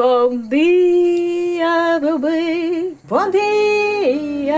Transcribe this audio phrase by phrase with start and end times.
[0.00, 2.96] Bom dia, meu bem.
[3.04, 4.56] Bom dia.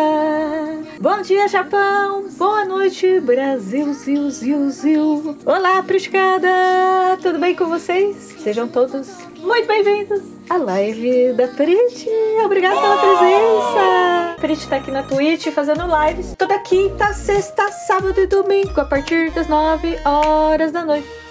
[1.00, 2.28] Bom dia, Japão.
[2.38, 3.92] Boa noite, Brasil.
[3.92, 5.36] Ziu, ziu, ziu.
[5.44, 6.48] Olá, Priscada.
[7.20, 8.16] Tudo bem com vocês?
[8.38, 9.08] Sejam todos
[9.40, 12.08] muito bem-vindos à live da Prit.
[12.44, 14.36] Obrigada pela presença.
[14.40, 19.32] Prit tá aqui na Twitch fazendo lives toda quinta, sexta, sábado e domingo a partir
[19.32, 21.21] das 9 horas da noite.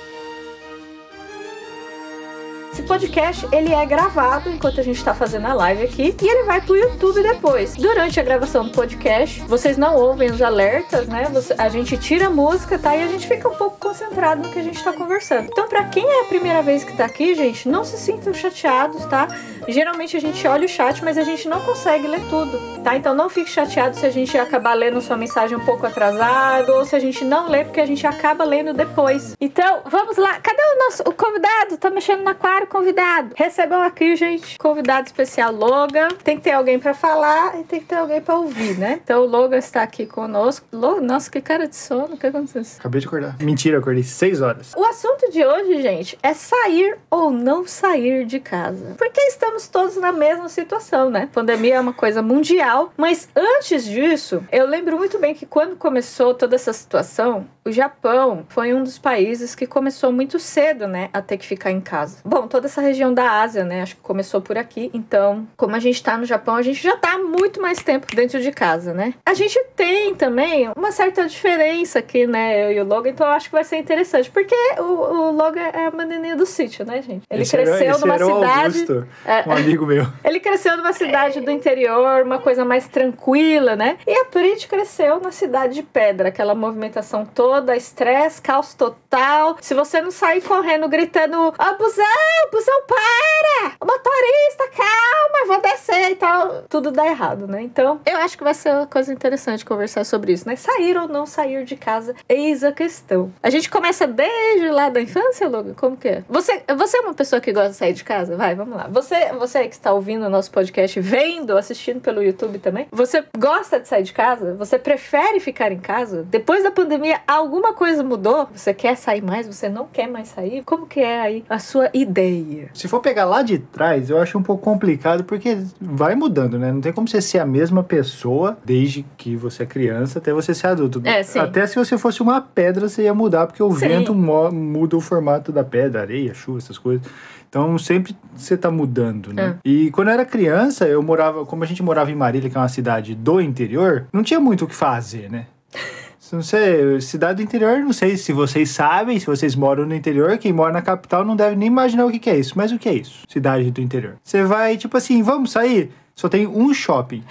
[2.71, 6.43] Esse podcast ele é gravado enquanto a gente está fazendo a live aqui e ele
[6.43, 7.75] vai pro YouTube depois.
[7.75, 11.27] Durante a gravação do podcast, vocês não ouvem os alertas, né?
[11.57, 12.95] A gente tira a música, tá?
[12.95, 15.49] E a gente fica um pouco concentrado no que a gente está conversando.
[15.51, 19.03] Então, para quem é a primeira vez que tá aqui, gente, não se sintam chateados,
[19.05, 19.27] tá?
[19.67, 22.95] Geralmente a gente olha o chat, mas a gente não consegue ler tudo, tá?
[22.95, 26.85] Então não fique chateado se a gente acabar lendo sua mensagem um pouco atrasado ou
[26.85, 29.35] se a gente não lê, porque a gente acaba lendo depois.
[29.41, 30.39] Então, vamos lá.
[30.39, 31.77] Cadê o nosso o convidado?
[31.77, 32.23] Tá mexendo
[32.65, 33.33] convidado.
[33.35, 36.09] Recebam aqui, gente, convidado especial Logan.
[36.23, 38.99] Tem que ter alguém para falar e tem que ter alguém para ouvir, né?
[39.03, 40.65] Então o Logan está aqui conosco.
[40.71, 42.15] Logan, nossa, que cara de sono.
[42.15, 42.61] O que aconteceu?
[42.79, 43.35] Acabei de acordar.
[43.39, 44.73] Mentira, acordei 6 horas.
[44.75, 48.95] O assunto de hoje, gente, é sair ou não sair de casa.
[48.97, 51.29] Porque estamos estamos todos na mesma situação, né?
[51.31, 56.33] Pandemia é uma coisa mundial, mas antes disso, eu lembro muito bem que quando começou
[56.33, 61.21] toda essa situação, o Japão foi um dos países que começou muito cedo, né, a
[61.21, 62.17] ter que ficar em casa.
[62.25, 64.89] Bom, toda essa região da Ásia, né, acho que começou por aqui.
[64.93, 68.07] Então, como a gente tá no Japão, a gente já tá há muito mais tempo
[68.15, 69.13] dentro de casa, né?
[69.25, 73.33] A gente tem também uma certa diferença aqui, né, eu e o Logan, então eu
[73.33, 77.01] acho que vai ser interessante, porque o, o Logan é a menininha do sítio, né,
[77.01, 77.23] gente?
[77.29, 78.79] Ele Esse cresceu era, numa era cidade.
[78.79, 80.07] Augusto, é, um amigo meu.
[80.23, 83.97] Ele cresceu numa cidade do interior, uma coisa mais tranquila, né?
[84.07, 89.57] E a Prit cresceu na cidade de Pedra, aquela movimentação toda toda, estresse, caos total.
[89.59, 92.05] Se você não sair correndo gritando: Ó, busão,
[92.49, 93.75] busão, para!
[93.81, 96.63] O motorista, calma, vou descer e tal.
[96.69, 97.61] Tudo dá errado, né?
[97.61, 100.55] Então, eu acho que vai ser uma coisa interessante conversar sobre isso, né?
[100.55, 103.33] Sair ou não sair de casa, eis a questão.
[103.43, 105.73] A gente começa desde lá da infância, Logan?
[105.73, 106.23] Como que é?
[106.29, 108.37] Você, você é uma pessoa que gosta de sair de casa?
[108.37, 108.87] Vai, vamos lá.
[108.87, 113.77] Você, você que está ouvindo o nosso podcast, vendo, assistindo pelo YouTube também, você gosta
[113.77, 114.55] de sair de casa?
[114.55, 116.23] Você prefere ficar em casa?
[116.23, 118.47] Depois da pandemia, alguma coisa mudou?
[118.53, 119.47] Você quer sair mais?
[119.47, 120.63] Você não quer mais sair?
[120.63, 122.69] Como que é aí a sua ideia?
[122.73, 126.71] Se for pegar lá de trás, eu acho um pouco complicado porque vai mudando, né?
[126.71, 130.53] Não tem como você ser a mesma pessoa desde que você é criança até você
[130.53, 131.01] ser adulto.
[131.03, 131.39] É, sim.
[131.39, 133.87] Até se você fosse uma pedra, você ia mudar, porque o Sim.
[133.87, 137.05] vento muda o formato da pedra, areia, chuva, essas coisas.
[137.49, 139.57] Então sempre você tá mudando, né?
[139.65, 142.59] E quando eu era criança, eu morava, como a gente morava em Marília, que é
[142.59, 145.47] uma cidade do interior, não tinha muito o que fazer, né?
[146.31, 150.37] Não sei, cidade do interior, não sei se vocês sabem, se vocês moram no interior,
[150.37, 152.53] quem mora na capital não deve nem imaginar o que, que é isso.
[152.55, 153.23] Mas o que é isso?
[153.27, 154.15] Cidade do interior.
[154.23, 155.91] Você vai, tipo assim, vamos sair?
[156.15, 157.23] Só tem um shopping.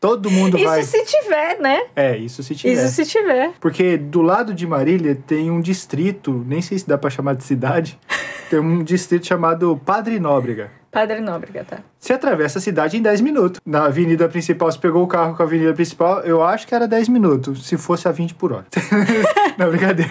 [0.00, 0.82] Todo mundo Isso vai.
[0.82, 1.82] se tiver, né?
[1.94, 2.72] É, isso se tiver.
[2.72, 3.52] Isso se tiver.
[3.60, 7.44] Porque do lado de Marília tem um distrito, nem sei se dá pra chamar de
[7.44, 7.98] cidade,
[8.48, 10.79] tem um distrito chamado Padre Nóbrega.
[10.90, 11.78] Padre Nóbrega, tá?
[11.98, 13.60] Você atravessa a cidade em 10 minutos.
[13.64, 16.88] Na avenida principal, você pegou o carro com a avenida principal, eu acho que era
[16.88, 18.64] 10 minutos, se fosse a 20 por hora.
[19.58, 20.10] não, brincadeira.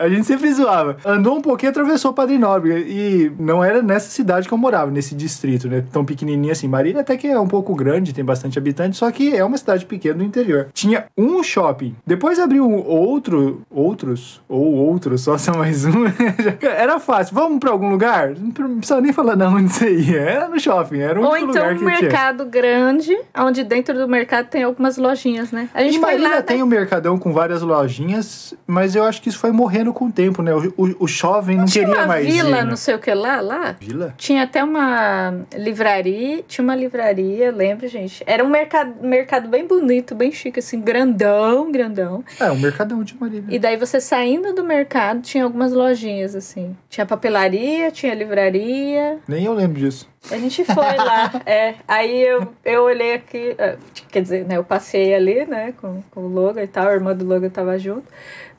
[0.00, 0.96] A gente sempre zoava.
[1.04, 2.80] Andou um pouquinho, atravessou Padre Nóbrega.
[2.80, 5.84] E não era nessa cidade que eu morava, nesse distrito, né?
[5.92, 6.66] Tão pequenininho assim.
[6.66, 9.84] Marília até que é um pouco grande, tem bastante habitantes, só que é uma cidade
[9.84, 10.68] pequena do interior.
[10.72, 11.94] Tinha um shopping.
[12.06, 16.06] Depois abriu outro, outros, ou outros, só só mais um.
[16.62, 17.34] era fácil.
[17.34, 18.34] Vamos pra algum lugar?
[18.36, 20.20] Não precisava nem falar não onde você ia.
[20.20, 24.46] Era no shopping, era um Ou então lugar um mercado grande, onde dentro do mercado
[24.48, 25.68] tem algumas lojinhas, né?
[25.74, 26.42] A gente Em Marília lá.
[26.42, 26.64] tem né?
[26.64, 30.42] um mercadão com várias lojinhas, mas eu acho que isso foi morrendo com o tempo,
[30.42, 30.54] né?
[30.54, 32.64] O, o, o jovem não, Tinha queria uma mais vila, ir, né?
[32.64, 33.76] não sei o que lá, lá.
[33.80, 34.14] Vila?
[34.16, 38.22] Tinha até uma livraria, tinha uma livraria, lembro, gente.
[38.26, 42.24] Era um mercado, mercado bem bonito, bem chique, assim, grandão, grandão.
[42.38, 43.44] É, um mercadão de Marília.
[43.48, 46.76] E daí você saindo do mercado, tinha algumas lojinhas, assim.
[46.88, 49.18] Tinha papelaria, tinha livraria.
[49.26, 50.08] Nem eu lembro disso.
[50.30, 51.74] A gente foi lá, é.
[51.86, 53.76] Aí eu, eu olhei aqui, é,
[54.10, 57.14] quer dizer, né, eu passei ali, né, com, com o Logan e tal, a irmã
[57.14, 58.06] do Logan tava junto.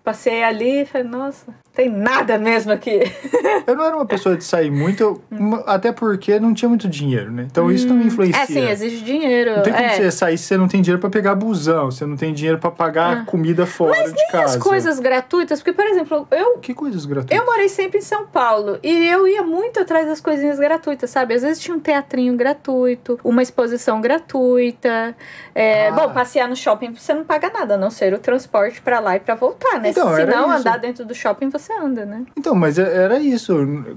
[0.03, 2.99] Passei ali e falei, nossa, tem nada mesmo aqui.
[3.65, 5.21] Eu não era uma pessoa de sair muito,
[5.65, 7.47] até porque não tinha muito dinheiro, né?
[7.49, 8.41] Então isso não me influencia.
[8.41, 9.55] É, sim, exige dinheiro.
[9.55, 9.95] Não tem como é.
[9.95, 12.69] você sair se você não tem dinheiro pra pegar busão, você não tem dinheiro pra
[12.69, 14.57] pagar comida fora Mas de casa.
[14.57, 17.37] as coisas gratuitas, porque, por exemplo, eu Que coisas gratuitas?
[17.37, 21.33] Eu morei sempre em São Paulo e eu ia muito atrás das coisinhas gratuitas, sabe?
[21.33, 25.15] Às vezes tinha um teatrinho gratuito, uma exposição gratuita.
[25.55, 25.91] É, Ah.
[25.91, 29.15] Bom, passear no shopping você não paga nada, a não ser o transporte pra lá
[29.15, 29.92] e pra voltar, né?
[30.01, 30.59] Então, se não isso.
[30.59, 32.23] andar dentro do shopping, você anda, né?
[32.37, 33.55] Então, mas é- era isso.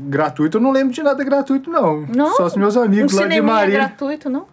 [0.09, 2.03] Gratuito, eu não lembro de nada gratuito, não.
[2.15, 2.35] Não?
[2.37, 3.79] Só os meus Um amigos lá de cineminha Marília.
[3.81, 4.47] gratuito, não?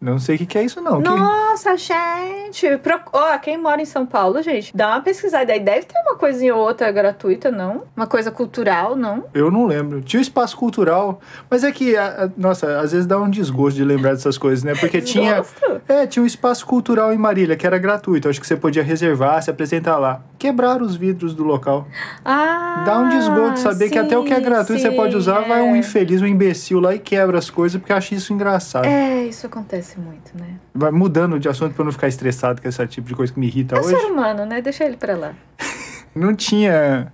[0.00, 1.00] Não sei o que, que é isso, não.
[1.00, 2.76] Nossa, gente!
[2.78, 2.98] Pro...
[3.12, 5.60] Ó, quem mora em São Paulo, gente, dá uma pesquisada aí.
[5.60, 7.84] Deve ter uma coisinha ou outra gratuita, não?
[7.96, 9.26] Uma coisa cultural, não?
[9.32, 10.00] Eu não lembro.
[10.00, 13.84] Tinha espaço cultural, mas é que, a- a- nossa, às vezes dá um desgosto de
[13.84, 14.74] lembrar dessas coisas, né?
[14.74, 15.44] Porque tinha.
[15.86, 18.28] É, tinha um espaço cultural em Marília, que era gratuito.
[18.28, 20.20] Acho que você podia reservar, se apresentar lá.
[20.42, 21.86] Quebraram os vidros do local.
[22.24, 25.44] Ah, Dá um desgosto saber que até o que é sim, gratuito você pode usar,
[25.44, 25.78] sim, vai um é.
[25.78, 28.84] infeliz, um imbecil lá e quebra as coisas, porque acha isso engraçado.
[28.84, 30.56] É, isso acontece muito, né?
[30.74, 33.38] Vai mudando de assunto pra eu não ficar estressado com esse tipo de coisa que
[33.38, 33.90] me irrita É hoje.
[33.90, 34.60] ser humano, né?
[34.60, 35.32] Deixa ele pra lá.
[36.12, 37.12] Não tinha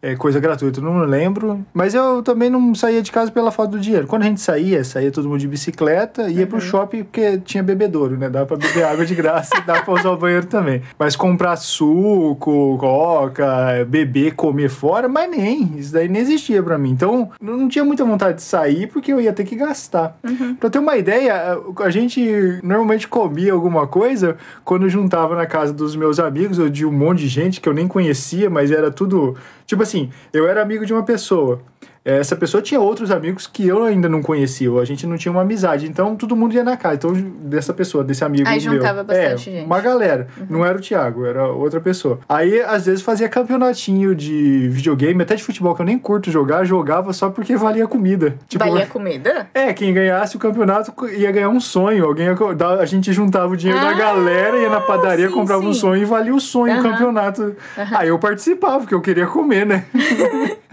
[0.00, 1.64] é, coisa gratuita, não lembro.
[1.74, 4.06] Mas eu também não saía de casa pela falta do dinheiro.
[4.06, 6.46] Quando a gente saía, saía todo mundo de bicicleta, ia Uhum.
[6.46, 8.30] pro shopping porque tinha bebedouro, né?
[8.30, 10.82] Dava pra beber água de graça e dava pra usar o banheiro também.
[10.98, 15.72] Mas comprar suco, coca, beber, comer fora, mas nem.
[15.76, 16.90] Isso daí nem existia pra mim.
[16.90, 20.16] Então, não tinha muita vontade de sair porque eu ia ter que gastar.
[20.24, 20.54] Uhum.
[20.54, 22.20] Pra ter uma ideia, a gente
[22.62, 27.20] normalmente comia alguma coisa quando juntava na casa dos meus amigos ou de um monte
[27.20, 29.36] de gente que eu nem conhecia, mas era tudo.
[29.66, 31.62] Tipo assim, eu era amigo de uma pessoa.
[32.10, 35.30] Essa pessoa tinha outros amigos que eu ainda não conhecia, ou a gente não tinha
[35.30, 35.86] uma amizade.
[35.86, 36.94] Então todo mundo ia na casa.
[36.94, 38.48] Então, dessa pessoa, desse amigo.
[38.48, 38.74] Aí meu.
[38.74, 39.58] juntava bastante é, gente.
[39.60, 39.66] Uhum.
[39.66, 40.26] Uma galera.
[40.48, 42.18] Não era o Thiago, era outra pessoa.
[42.28, 46.64] Aí, às vezes, fazia campeonatinho de videogame, até de futebol, que eu nem curto jogar,
[46.64, 48.34] jogava só porque valia comida.
[48.48, 49.48] Tipo, Valia comida?
[49.52, 52.04] é, quem ganhasse o campeonato ia ganhar um sonho.
[52.06, 55.34] Alguém ia da- a gente juntava o dinheiro da Ah, galera, ia na padaria, sim,
[55.34, 55.80] comprava um sim.
[55.80, 56.90] sonho e valia o sonho o Aham.
[56.90, 57.54] campeonato.
[57.76, 59.84] Aí eu participava, porque eu queria comer, né?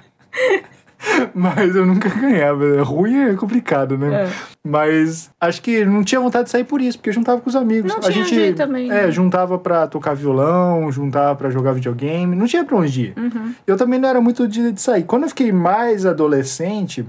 [1.34, 2.82] Mas eu nunca ganhava.
[2.84, 4.24] Ruim é complicado, né?
[4.24, 4.30] É.
[4.64, 7.56] Mas acho que não tinha vontade de sair por isso, porque eu juntava com os
[7.56, 7.92] amigos.
[7.92, 9.12] Não a tinha gente também, É, né?
[9.12, 12.36] juntava pra tocar violão, juntava pra jogar videogame.
[12.36, 13.14] Não tinha pra onde ir.
[13.18, 13.54] Uhum.
[13.68, 15.04] Eu também não era muito de, de sair.
[15.04, 17.06] Quando eu fiquei mais adolescente,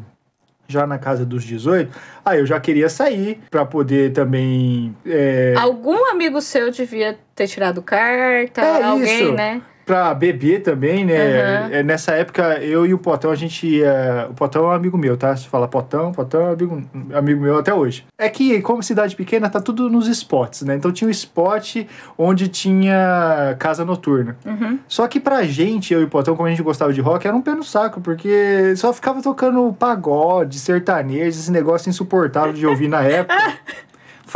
[0.68, 1.90] já na casa dos 18,
[2.24, 4.94] aí eu já queria sair pra poder também.
[5.06, 9.32] é, Algum amigo seu devia ter tirado carta, É alguém, isso.
[9.32, 9.62] né?
[9.86, 11.14] Pra beber também, né?
[11.16, 11.68] Aham.
[11.72, 14.26] É, Nessa época, eu e o Potão, a gente ia.
[14.28, 15.36] O Potão é um amigo meu, tá?
[15.36, 16.82] Se fala Potão, Potão é amigo,
[17.14, 18.04] amigo meu até hoje.
[18.18, 20.74] É que, como cidade pequena, tá tudo nos spots, né?
[20.74, 21.86] Então tinha um spot
[22.18, 24.36] onde tinha casa noturna.
[24.44, 24.76] Uhum.
[24.88, 27.36] Só que pra gente, eu e o Potão, como a gente gostava de rock, era
[27.36, 32.88] um pé no saco, porque só ficava tocando pagode, sertanejo, esse negócio insuportável de ouvir
[32.88, 33.36] na época.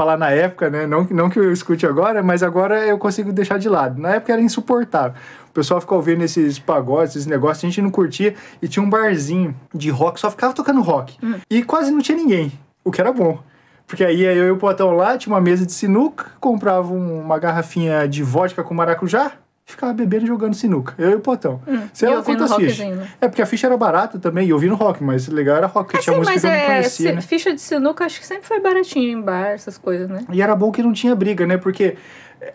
[0.01, 0.87] Falar na época, né?
[0.87, 4.01] Não, não que eu escute agora, mas agora eu consigo deixar de lado.
[4.01, 5.13] Na época era insuportável.
[5.51, 8.35] O pessoal ficava ouvindo esses pagodes, esses negócios, a gente não curtia.
[8.63, 11.19] E tinha um barzinho de rock, só ficava tocando rock.
[11.51, 12.51] E quase não tinha ninguém,
[12.83, 13.41] o que era bom.
[13.87, 17.39] Porque aí eu e o Potão lá, tinha uma mesa de sinuca, comprava um- uma
[17.39, 19.33] garrafinha de vodka com maracujá,
[19.71, 20.95] ficava bebendo e jogando sinuca.
[20.99, 21.61] Eu e o Potão.
[21.93, 23.09] Sei lá ouvindo quantas fichas.
[23.21, 26.03] É, porque a ficha era barata também, e ouvindo rock, mas legal era rock, porque
[26.03, 27.21] tinha música mas que eu não é, conhecia, ci- né?
[27.21, 30.25] ficha de sinuca acho que sempre foi baratinho em bar, essas coisas, né?
[30.33, 31.57] E era bom que não tinha briga, né?
[31.57, 31.97] Porque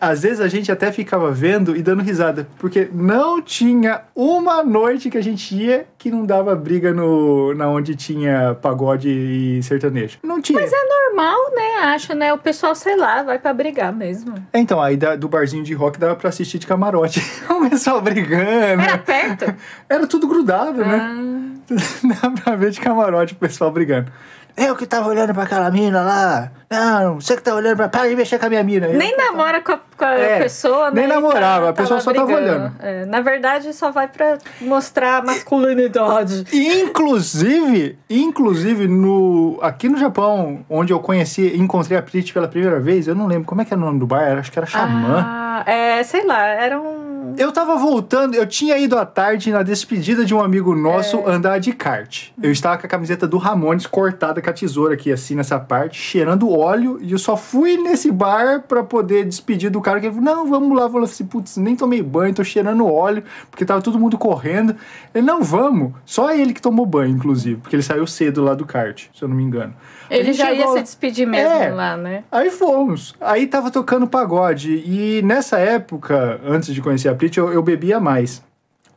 [0.01, 2.47] às vezes a gente até ficava vendo e dando risada.
[2.57, 7.67] Porque não tinha uma noite que a gente ia que não dava briga no, na
[7.69, 10.17] onde tinha pagode e sertanejo.
[10.23, 10.59] Não tinha.
[10.59, 11.75] Mas é normal, né?
[11.93, 12.33] Acho, né?
[12.33, 14.35] O pessoal, sei lá, vai pra brigar mesmo.
[14.53, 17.21] É, Então, aí da- do barzinho de rock dava pra assistir de camarote.
[17.49, 18.81] o pessoal brigando.
[18.83, 19.53] Era perto?
[19.89, 20.99] Era tudo grudado, né?
[21.01, 21.45] Ah,
[22.21, 24.11] Dá pra ver de camarote o pessoal brigando.
[24.57, 26.49] Eu que tava olhando pra aquela mina lá.
[26.71, 27.89] Não, você que tá olhando pra.
[27.89, 28.87] Para de mexer com a minha mina.
[28.87, 31.01] Eu- nem namora com a, com a É, pessoa, né?
[31.01, 32.47] nem namorava, a pessoa só tava brigando.
[32.51, 32.73] olhando.
[32.79, 36.45] É, na verdade, só vai pra mostrar a masculinidade.
[36.53, 43.07] Inclusive, inclusive no aqui no Japão, onde eu conheci, encontrei a Prit pela primeira vez,
[43.07, 45.23] eu não lembro como é que era o nome do bar, acho que era Xamã.
[45.27, 46.94] Ah, é, sei lá, era um.
[47.37, 51.59] Eu tava voltando, eu tinha ido à tarde na despedida de um amigo nosso andar
[51.59, 52.29] de kart.
[52.41, 55.99] Eu estava com a camiseta do Ramones cortada com a tesoura aqui, assim, nessa parte,
[55.99, 60.15] cheirando óleo, e eu só fui nesse bar pra poder despedir do cara que ele
[60.15, 60.83] falou: Não, vamos lá.
[60.83, 64.75] Eu falei assim: Putz, nem tomei banho, tô cheirando óleo, porque tava todo mundo correndo.
[65.13, 65.93] Ele: Não, vamos.
[66.05, 69.27] Só ele que tomou banho, inclusive, porque ele saiu cedo lá do kart, se eu
[69.27, 69.73] não me engano.
[70.09, 71.69] Ele já ia se despedir mesmo É.
[71.69, 72.23] lá, né?
[72.31, 73.15] Aí fomos.
[73.19, 74.83] Aí tava tocando pagode.
[74.85, 78.43] E nessa época, antes de conhecer a Prit, eu, eu bebia mais.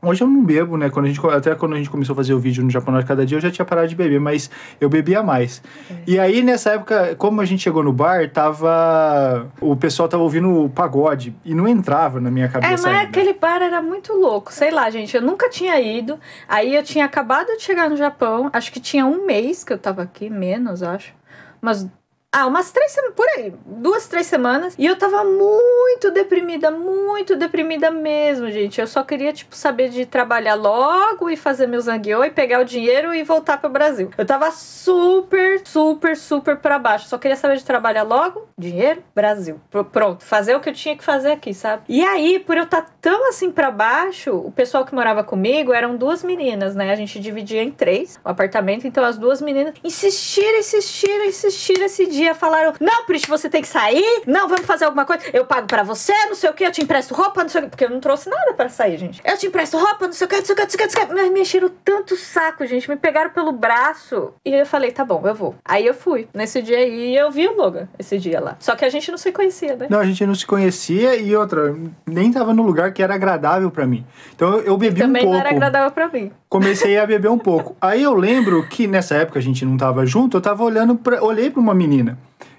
[0.01, 0.89] Hoje eu não bebo, né?
[0.91, 3.05] Quando a gente, até quando a gente começou a fazer o vídeo no Japão de
[3.05, 4.49] cada dia, eu já tinha parado de beber, mas
[4.81, 5.61] eu bebia mais.
[6.07, 9.51] E aí, nessa época, como a gente chegou no bar, tava.
[9.61, 12.71] O pessoal tava ouvindo o pagode e não entrava na minha É, cabeça.
[12.71, 13.03] mas ainda.
[13.09, 14.53] aquele bar era muito louco.
[14.53, 16.19] Sei lá, gente, eu nunca tinha ido.
[16.49, 18.49] Aí eu tinha acabado de chegar no Japão.
[18.53, 21.13] Acho que tinha um mês que eu tava aqui, menos, acho.
[21.61, 21.87] Mas.
[22.31, 23.55] Ah, umas três semanas, por aí.
[23.65, 24.75] Duas, três semanas.
[24.79, 25.65] E eu tava muito
[26.11, 28.81] deprimida, muito deprimida mesmo, gente.
[28.81, 32.65] Eu só queria, tipo, saber de trabalhar logo e fazer meu zangueô e pegar o
[32.65, 34.11] dinheiro e voltar pro Brasil.
[34.17, 37.09] Eu tava super, super, super pra baixo.
[37.09, 39.61] Só queria saber de trabalhar logo, dinheiro, Brasil.
[39.93, 41.83] Pronto, fazer o que eu tinha que fazer aqui, sabe?
[41.89, 45.73] E aí, por eu estar tá tão assim pra baixo, o pessoal que morava comigo
[45.73, 46.91] eram duas meninas, né?
[46.91, 52.07] A gente dividia em três o apartamento, então as duas meninas insistiram, insistiram, insistiram esse
[52.07, 52.35] dia.
[52.35, 55.23] Falaram: Não, Prit, você tem que sair, não, vamos fazer alguma coisa.
[55.33, 57.65] Eu pago pra você, não sei o que, eu te empresto roupa, não sei o
[57.65, 57.71] que.
[57.71, 59.21] Porque eu não trouxe nada pra sair, gente.
[59.25, 60.79] Eu te empresto roupa, não sei o que, não sei o que, não sei o
[60.79, 60.85] que.
[60.85, 61.15] Não sei o que.
[61.15, 62.89] Mas me encheram tanto saco, gente.
[62.89, 64.33] Me pegaram pelo braço.
[64.45, 65.55] E eu falei: Tá bom, eu vou.
[65.65, 66.29] Aí eu fui.
[66.35, 68.57] Nesse dia aí, eu vi o Logan esse dia lá.
[68.59, 69.87] Só que a gente não se conhecia, né?
[69.91, 71.75] Não, a gente não se conhecia e outra,
[72.07, 74.05] nem tava no lugar que era agradável para mim.
[74.35, 75.39] Então eu bebi Também um pouco.
[75.39, 76.33] Também não era agradável para mim.
[76.49, 77.77] Comecei a beber um pouco.
[77.81, 81.23] Aí eu lembro que nessa época a gente não tava junto, eu tava olhando pra,
[81.23, 82.19] olhei para uma menina.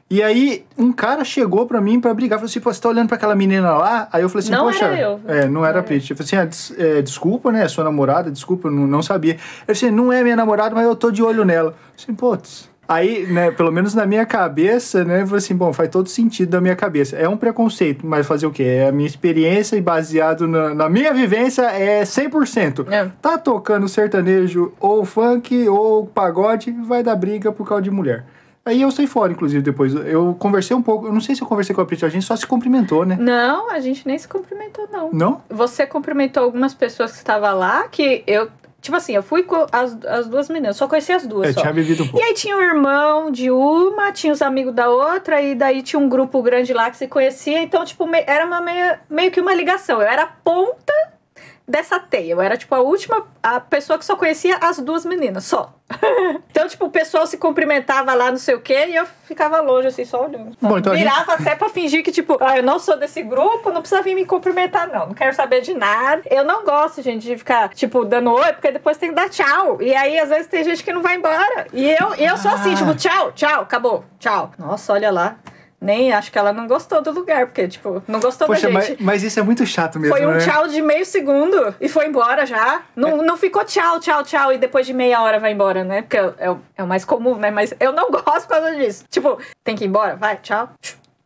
[0.10, 2.40] E aí, um cara chegou pra mim pra brigar.
[2.40, 4.08] Falou assim, pô, você tá olhando pra aquela menina lá?
[4.12, 4.86] Aí eu falei assim, não poxa.
[4.86, 5.20] Era eu.
[5.28, 6.10] É, não era a Prit.
[6.10, 7.68] Eu falei assim, ah, des, é, desculpa, né?
[7.68, 9.34] Sua namorada, desculpa, eu não, não sabia.
[9.34, 11.76] Eu falei assim, não é minha namorada, mas eu tô de olho nela.
[11.96, 12.68] Assim, putz.
[12.88, 16.50] Aí, né, pelo menos na minha cabeça, né, eu falei assim, bom, faz todo sentido
[16.50, 17.16] da minha cabeça.
[17.16, 18.64] É um preconceito, mas fazer o quê?
[18.64, 22.88] É a minha experiência e baseado na, na minha vivência é 100%.
[22.92, 23.12] É.
[23.22, 28.26] Tá tocando sertanejo ou funk ou pagode, vai dar briga por causa de mulher.
[28.66, 29.94] Aí eu saí fora, inclusive, depois.
[29.94, 32.26] Eu conversei um pouco, eu não sei se eu conversei com a Prit, a gente
[32.26, 33.18] só se cumprimentou, né?
[33.20, 35.10] Não, a gente nem se cumprimentou, não.
[35.12, 35.42] Não?
[35.50, 38.50] Você cumprimentou algumas pessoas que estavam lá, que eu
[38.82, 41.50] Tipo assim, eu fui com as, as duas meninas, só conheci as duas.
[41.50, 41.62] Eu só.
[41.62, 42.26] tinha bebido um pouco.
[42.26, 46.00] E aí tinha o irmão de uma, tinha os amigos da outra, e daí tinha
[46.00, 47.62] um grupo grande lá que se conhecia.
[47.62, 50.02] Então, tipo, era uma meio, meio que uma ligação.
[50.02, 50.94] Eu era ponta
[51.70, 52.34] dessa teia.
[52.34, 55.74] Eu era, tipo, a última a pessoa que só conhecia as duas meninas, só.
[56.50, 59.88] então, tipo, o pessoal se cumprimentava lá, não sei o quê, e eu ficava longe,
[59.88, 60.58] assim, só olhando.
[60.60, 61.48] Bom, então Virava gente...
[61.48, 64.26] até pra fingir que, tipo, ah, eu não sou desse grupo, não precisa vir me
[64.26, 65.08] cumprimentar, não.
[65.08, 66.24] Não quero saber de nada.
[66.30, 69.82] Eu não gosto, gente, de ficar, tipo, dando oi, porque depois tem que dar tchau.
[69.82, 71.68] E aí, às vezes, tem gente que não vai embora.
[71.72, 74.52] E eu, eu sou assim, tipo, tchau, tchau, acabou, tchau.
[74.58, 75.38] Nossa, olha lá.
[75.82, 78.98] Nem acho que ela não gostou do lugar, porque, tipo, não gostou Poxa, da gente.
[78.98, 80.16] Mas, mas isso é muito chato mesmo.
[80.16, 80.40] Foi um né?
[80.40, 82.82] tchau de meio segundo e foi embora já.
[82.96, 83.26] Não, é.
[83.26, 86.02] não ficou tchau, tchau, tchau, e depois de meia hora vai embora, né?
[86.02, 87.50] Porque é, é, é o mais comum, né?
[87.50, 89.06] Mas eu não gosto por causa disso.
[89.10, 90.70] Tipo, tem que ir embora, vai, tchau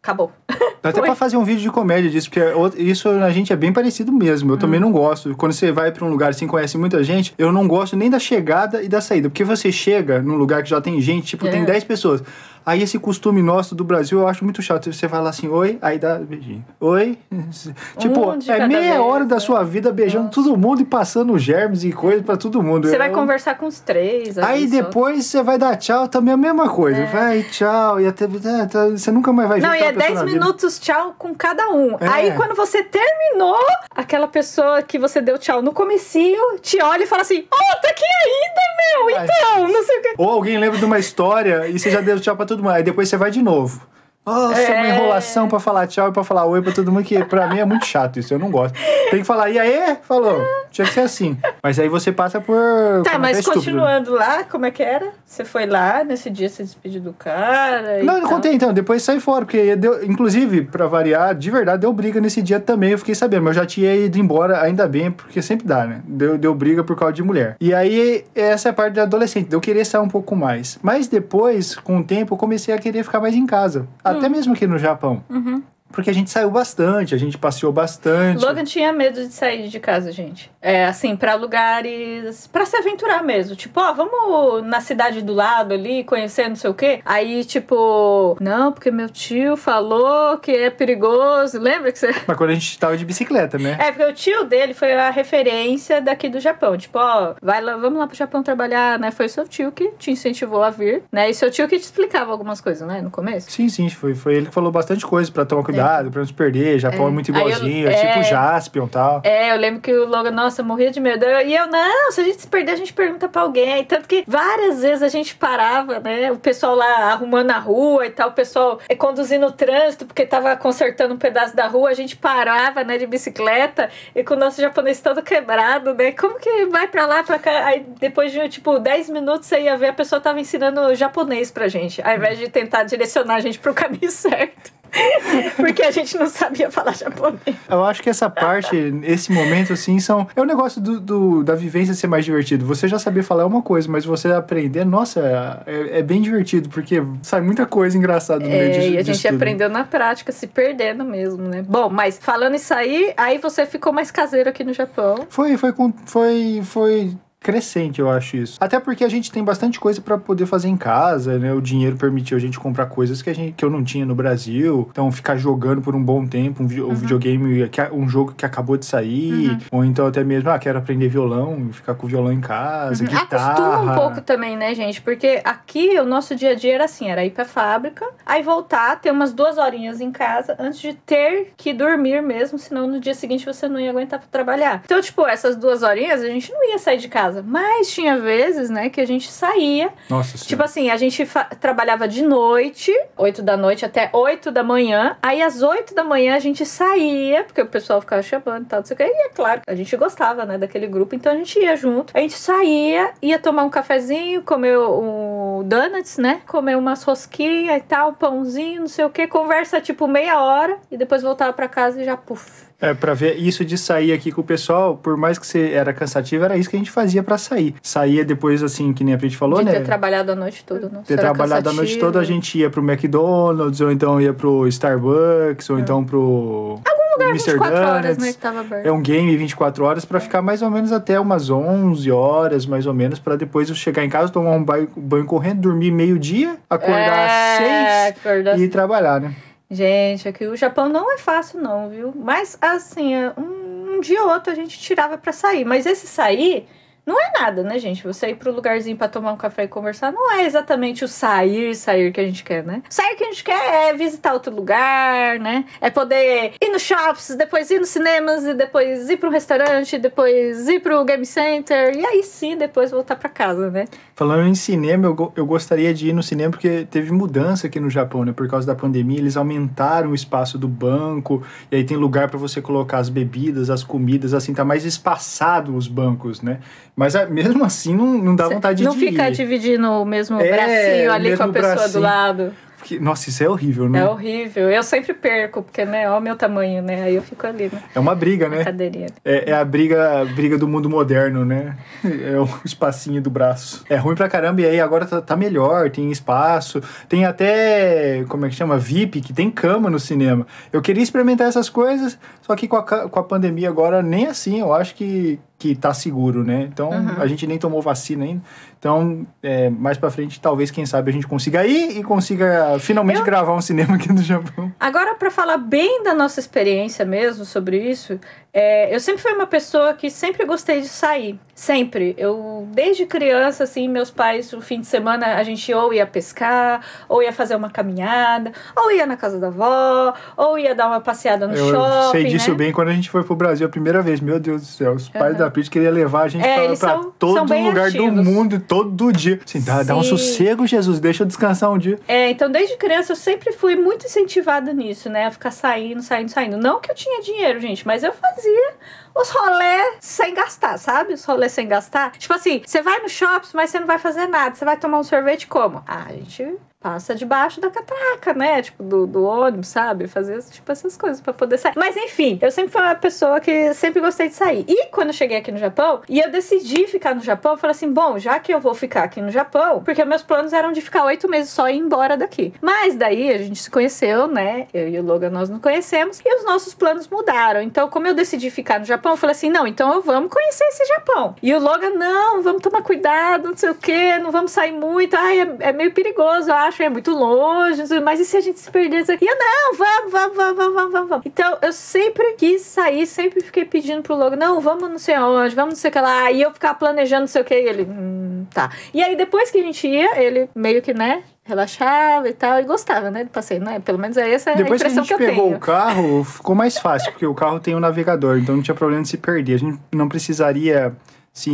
[0.04, 0.34] acabou.
[0.84, 2.42] Dá até pra fazer um vídeo de comédia disso, porque
[2.78, 4.52] isso a gente é bem parecido mesmo.
[4.52, 4.60] Eu hum.
[4.60, 5.34] também não gosto.
[5.38, 8.20] Quando você vai pra um lugar assim, conhece muita gente, eu não gosto nem da
[8.20, 9.30] chegada e da saída.
[9.30, 11.52] Porque você chega num lugar que já tem gente, tipo, é.
[11.52, 12.22] tem 10 pessoas.
[12.66, 14.92] Aí esse costume nosso do Brasil eu acho muito chato.
[14.92, 16.64] Você fala assim, oi, aí dá beijinho.
[16.80, 17.18] Oi.
[17.98, 20.36] tipo, um é meia vez, hora da sua vida beijando Nossa.
[20.36, 22.88] todo mundo e passando germes e coisas para todo mundo.
[22.88, 24.38] Você vai conversar com os três.
[24.38, 27.00] Aí depois você vai dar tchau, também a mesma coisa.
[27.00, 27.06] É.
[27.06, 28.00] Vai, tchau.
[28.00, 31.16] E até, é, tá, você nunca mais vai ver Não, e é 10 minutos tchau
[31.18, 31.98] com cada um.
[32.00, 32.08] É.
[32.08, 33.60] Aí quando você terminou,
[33.92, 37.82] aquela pessoa que você deu tchau no comecinho te olha e fala assim: Ó, oh,
[37.82, 39.24] tá aqui ainda, meu.
[39.24, 40.14] Então, não sei o quê.
[40.18, 42.74] Ou alguém lembra de uma história e você já deu tchau pra todo mundo.
[42.74, 43.82] Aí depois você vai de novo.
[44.26, 44.78] Nossa, é...
[44.78, 47.60] uma enrolação pra falar tchau e pra falar oi pra todo mundo, que pra mim
[47.60, 48.74] é muito chato isso, eu não gosto.
[49.10, 49.98] Tem que falar, e aí?
[50.04, 50.42] Falou.
[50.72, 51.38] Tinha que ser assim.
[51.62, 52.58] Mas aí você passa por.
[53.04, 55.12] Tá, mas é continuando lá, como é que era?
[55.26, 58.04] Você foi lá, nesse dia você despediu do cara?
[58.04, 61.92] Não, eu contei então, depois saí fora, porque deu, inclusive, pra variar, de verdade, deu
[61.92, 65.12] briga nesse dia também, eu fiquei sabendo, mas eu já tinha ido embora, ainda bem,
[65.12, 66.02] porque sempre dá, né?
[66.08, 67.56] Deu, deu briga por causa de mulher.
[67.60, 70.80] E aí, essa é a parte de adolescente, eu queria sair um pouco mais.
[70.82, 73.88] Mas depois, com o tempo, eu comecei a querer ficar mais em casa.
[74.18, 75.24] Até mesmo aqui no Japão.
[75.30, 75.62] Uhum.
[75.94, 78.44] Porque a gente saiu bastante, a gente passeou bastante.
[78.44, 80.52] Logan tinha medo de sair de casa, gente.
[80.60, 82.48] É, assim, para lugares.
[82.48, 83.56] para se aventurar mesmo.
[83.56, 87.02] Tipo, ó, vamos na cidade do lado ali, conhecer não sei o quê.
[87.06, 91.60] Aí, tipo, não, porque meu tio falou que é perigoso.
[91.60, 92.12] Lembra que você.
[92.28, 93.78] Mas quando a gente tava de bicicleta, né?
[93.80, 96.76] É, porque o tio dele foi a referência daqui do Japão.
[96.76, 99.12] Tipo, ó, vai lá, vamos lá pro Japão trabalhar, né?
[99.12, 101.30] Foi seu tio que te incentivou a vir, né?
[101.30, 103.00] E seu tio que te explicava algumas coisas, né?
[103.00, 103.52] No começo.
[103.52, 105.83] Sim, sim, foi, foi ele que falou bastante coisa para tomar cuidado.
[105.83, 106.80] É cuidado pra não se perder.
[106.80, 109.22] Japão é, é muito igualzinho, eu, é, tipo Jaspion e tal.
[109.24, 111.26] É, eu lembro que o Logan, nossa, morria de medo.
[111.26, 113.84] E eu, não, se a gente se perder, a gente pergunta pra alguém.
[113.84, 116.32] Tanto que várias vezes a gente parava, né?
[116.32, 120.56] O pessoal lá arrumando a rua e tal, o pessoal conduzindo o trânsito, porque tava
[120.56, 124.62] consertando um pedaço da rua, a gente parava, né, de bicicleta, e com o nosso
[124.62, 126.12] japonês todo quebrado, né?
[126.12, 127.66] Como que vai pra lá, pra cá?
[127.66, 131.68] Aí depois de, tipo, 10 minutos você ia ver, a pessoa tava ensinando japonês pra
[131.68, 134.73] gente, ao invés de tentar direcionar a gente pro caminho certo.
[135.56, 137.56] Porque a gente não sabia falar japonês.
[137.70, 140.28] Eu acho que essa parte, esse momento, assim, são.
[140.36, 142.66] É o negócio do, do- da vivência ser mais divertido.
[142.66, 146.70] Você já saber falar é uma coisa, mas você aprender, nossa, é, é bem divertido,
[146.70, 148.88] porque sai muita coisa engraçada no meio É, disso.
[148.94, 151.64] e a gente aprendeu na prática, se perdendo mesmo, né?
[151.68, 155.26] Bom, mas falando isso aí, aí você ficou mais caseiro aqui no Japão.
[155.30, 158.58] Foi, foi, com- foi, foi crescente, eu acho isso.
[158.60, 161.54] Até porque a gente tem bastante coisa pra poder fazer em casa, né?
[161.54, 164.16] O dinheiro permitiu a gente comprar coisas que, a gente, que eu não tinha no
[164.16, 164.88] Brasil.
[164.92, 166.92] Então, ficar jogando por um bom tempo um, vi- Uhum.
[166.92, 169.58] um videogame, um jogo que acabou de sair.
[169.72, 173.52] Ou então até mesmo, ah, quero aprender violão, ficar com o violão em casa, guitarra.
[173.54, 175.02] Acostuma um pouco também, né, gente?
[175.02, 179.00] Porque aqui o nosso dia a dia era assim: era ir pra fábrica, aí voltar,
[179.02, 183.14] ter umas duas horinhas em casa antes de ter que dormir mesmo, senão no dia
[183.14, 184.82] seguinte você não ia aguentar pra trabalhar.
[184.86, 187.33] Então, tipo, essas duas horinhas a gente não ia sair de casa.
[187.42, 189.90] Mas tinha vezes, né, que a gente saía.
[190.10, 190.66] Nossa Tipo senhora.
[190.66, 191.28] assim, a gente
[191.60, 195.18] trabalhava de noite, 8 da noite até 8 da manhã.
[195.22, 198.80] Aí às 8 da manhã a gente saía, porque o pessoal ficava chamando e tal,
[198.80, 199.04] não sei o que.
[199.04, 202.16] E é claro, a gente gostava, né, daquele grupo, então a gente ia junto.
[202.16, 206.42] A gente saía, ia tomar um cafezinho, comer o donuts, né?
[206.48, 209.28] Comer umas rosquinhas e tal, um pãozinho, não sei o que.
[209.28, 212.66] Conversa tipo meia hora e depois voltava pra casa e já puf.
[212.84, 215.94] É, pra ver isso de sair aqui com o pessoal, por mais que você era
[215.94, 217.74] cansativo, era isso que a gente fazia pra sair.
[217.82, 219.72] Saía depois, assim, que nem a Pete falou, de né?
[219.72, 222.84] ter trabalhado a noite toda, não ter trabalhado a noite toda, a gente ia pro
[222.84, 227.54] McDonald's, ou então ia pro Starbucks, ou então pro Algum lugar Mr.
[227.54, 228.86] 24 horas, né, que tava aberto.
[228.86, 232.86] É um game 24 horas pra ficar mais ou menos até umas 11 horas, mais
[232.86, 236.58] ou menos, pra depois eu chegar em casa, tomar um banho, banho correndo, dormir meio-dia,
[236.70, 239.34] acordar às é, 6 acordar e ir trabalhar, né?
[239.74, 242.14] Gente, aqui o Japão não é fácil, não, viu?
[242.16, 245.66] Mas, assim, é, um, um dia ou outro a gente tirava pra sair.
[245.66, 246.68] Mas esse sair
[247.06, 248.02] não é nada, né, gente?
[248.04, 251.76] Você ir pro lugarzinho pra tomar um café e conversar não é exatamente o sair,
[251.76, 252.82] sair que a gente quer, né?
[252.90, 255.66] Sair que a gente quer é visitar outro lugar, né?
[255.82, 260.70] É poder ir nos shops, depois ir nos cinemas, e depois ir pro restaurante, depois
[260.70, 263.86] ir pro game center, e aí sim depois voltar pra casa, né?
[264.16, 267.90] Falando em cinema, eu, eu gostaria de ir no cinema porque teve mudança aqui no
[267.90, 268.32] Japão, né?
[268.32, 272.40] Por causa da pandemia, eles aumentaram o espaço do banco, e aí tem lugar para
[272.40, 276.60] você colocar as bebidas, as comidas, assim, tá mais espaçado os bancos, né?
[276.96, 279.32] Mas ah, mesmo assim não, não dá vontade não de fica ir.
[279.34, 282.02] dividindo o mesmo É, bracinho ali com a mesmo pessoa do bracinho.
[282.02, 282.54] lado.
[282.78, 284.00] Porque, nossa, isso é horrível, né?
[284.02, 284.70] É horrível.
[284.70, 287.04] Eu sempre perco, porque, né, ó o meu tamanho, né?
[287.04, 287.82] Aí eu fico ali, né?
[287.96, 288.62] É uma briga, né?
[288.62, 289.08] cadeirinha.
[289.24, 291.78] É, é a briga, a briga do mundo moderno, né?
[292.04, 293.86] É o espacinho do braço.
[293.90, 296.82] É ruim pra caramba, e aí agora tá, tá melhor, tem espaço.
[297.08, 298.78] Tem até, como é que chama?
[298.78, 300.46] VIP, que tem cama no cinema.
[300.74, 304.60] Eu queria experimentar essas coisas, só que com a, com a pandemia agora, nem assim,
[304.60, 306.68] eu acho que, que tá seguro, né?
[306.72, 307.16] Então, Uhum.
[307.22, 308.42] a gente nem tomou vacina ainda.
[308.78, 313.20] Então, é, mais pra frente, talvez, quem sabe, a gente consiga ir e consiga finalmente
[313.20, 314.70] Eu- gravar um cinema aqui no Japão.
[314.78, 318.20] Agora, pra falar bem da nossa experiência mesmo sobre isso,
[318.54, 321.40] é, eu sempre fui uma pessoa que sempre gostei de sair.
[321.56, 322.14] Sempre.
[322.18, 326.82] Eu, desde criança, assim, meus pais, no fim de semana, a gente ou ia pescar,
[327.08, 331.00] ou ia fazer uma caminhada, ou ia na casa da avó, ou ia dar uma
[331.00, 332.12] passeada no Eu shopping.
[332.12, 332.58] sei disso né?
[332.58, 334.20] bem quando a gente foi pro Brasil a primeira vez.
[334.20, 336.76] Meu Deus do céu, os pais da Pete queriam levar a gente É, pra, pra
[336.76, 338.14] são- são todo bem lugar ativos.
[338.14, 339.40] do mundo, todo dia.
[339.46, 340.10] Assim, dá, dá um Sim.
[340.10, 342.00] sossego, Jesus, deixa eu descansar um dia.
[342.08, 345.28] É, então desde criança eu sempre fui muito incentivada nisso, né?
[345.28, 346.58] A ficar saindo, saindo, saindo.
[346.58, 348.74] Não que eu tinha dinheiro, gente, mas eu fazia
[349.16, 351.14] os rolés sem gastar, sabe?
[351.14, 352.12] Os rolés sem gastar.
[352.14, 354.56] Tipo assim, você vai no shopping, mas você não vai fazer nada.
[354.56, 355.84] Você vai tomar um sorvete como?
[355.88, 358.62] Ah, a gente passa debaixo da catraca, né?
[358.62, 360.06] Tipo, do, do ônibus, sabe?
[360.06, 361.74] Fazer tipo, essas coisas pra poder sair.
[361.78, 364.66] Mas enfim, eu sempre fui uma pessoa que sempre gostei de sair.
[364.68, 367.72] E quando eu cheguei aqui no Japão, e eu decidi ficar no Japão, eu falei
[367.72, 370.82] assim: bom, já que eu vou ficar aqui no Japão, porque meus planos eram de
[370.82, 372.54] ficar oito meses só e ir embora daqui.
[372.62, 374.68] Mas daí a gente se conheceu, né?
[374.74, 377.62] Eu e o Logan nós nos conhecemos e os nossos planos mudaram.
[377.62, 380.86] Então, como eu decidi ficar no Japão, eu falei assim: não, então vamos conhecer esse
[380.88, 381.36] Japão.
[381.42, 385.16] E o Logan, não, vamos tomar cuidado, não sei o quê, não vamos sair muito.
[385.16, 388.60] Ai, é, é meio perigoso, eu acho, é muito longe, mas e se a gente
[388.60, 389.06] se perder?
[389.22, 391.26] E eu, não, vamos, vamos, vamos, vamos, vamos, vamos.
[391.26, 395.54] Então, eu sempre quis sair, sempre fiquei pedindo pro Logan, não, vamos não sei aonde,
[395.54, 396.32] vamos não sei o que lá.
[396.32, 398.72] E eu ficava planejando não sei o que, e ele, hum, tá.
[398.94, 402.64] E aí, depois que a gente ia, ele meio que, né, relaxava e tal, e
[402.64, 403.80] gostava, né, do passeio, né?
[403.80, 405.58] Pelo menos é essa Depois a que a impressão gente que, eu pegou tenho.
[405.58, 409.04] o carro, ficou mais fácil, porque o carro tem um navegador, então não tinha problema
[409.04, 409.56] de se perder.
[409.56, 410.96] A gente não precisaria
[411.34, 411.52] se,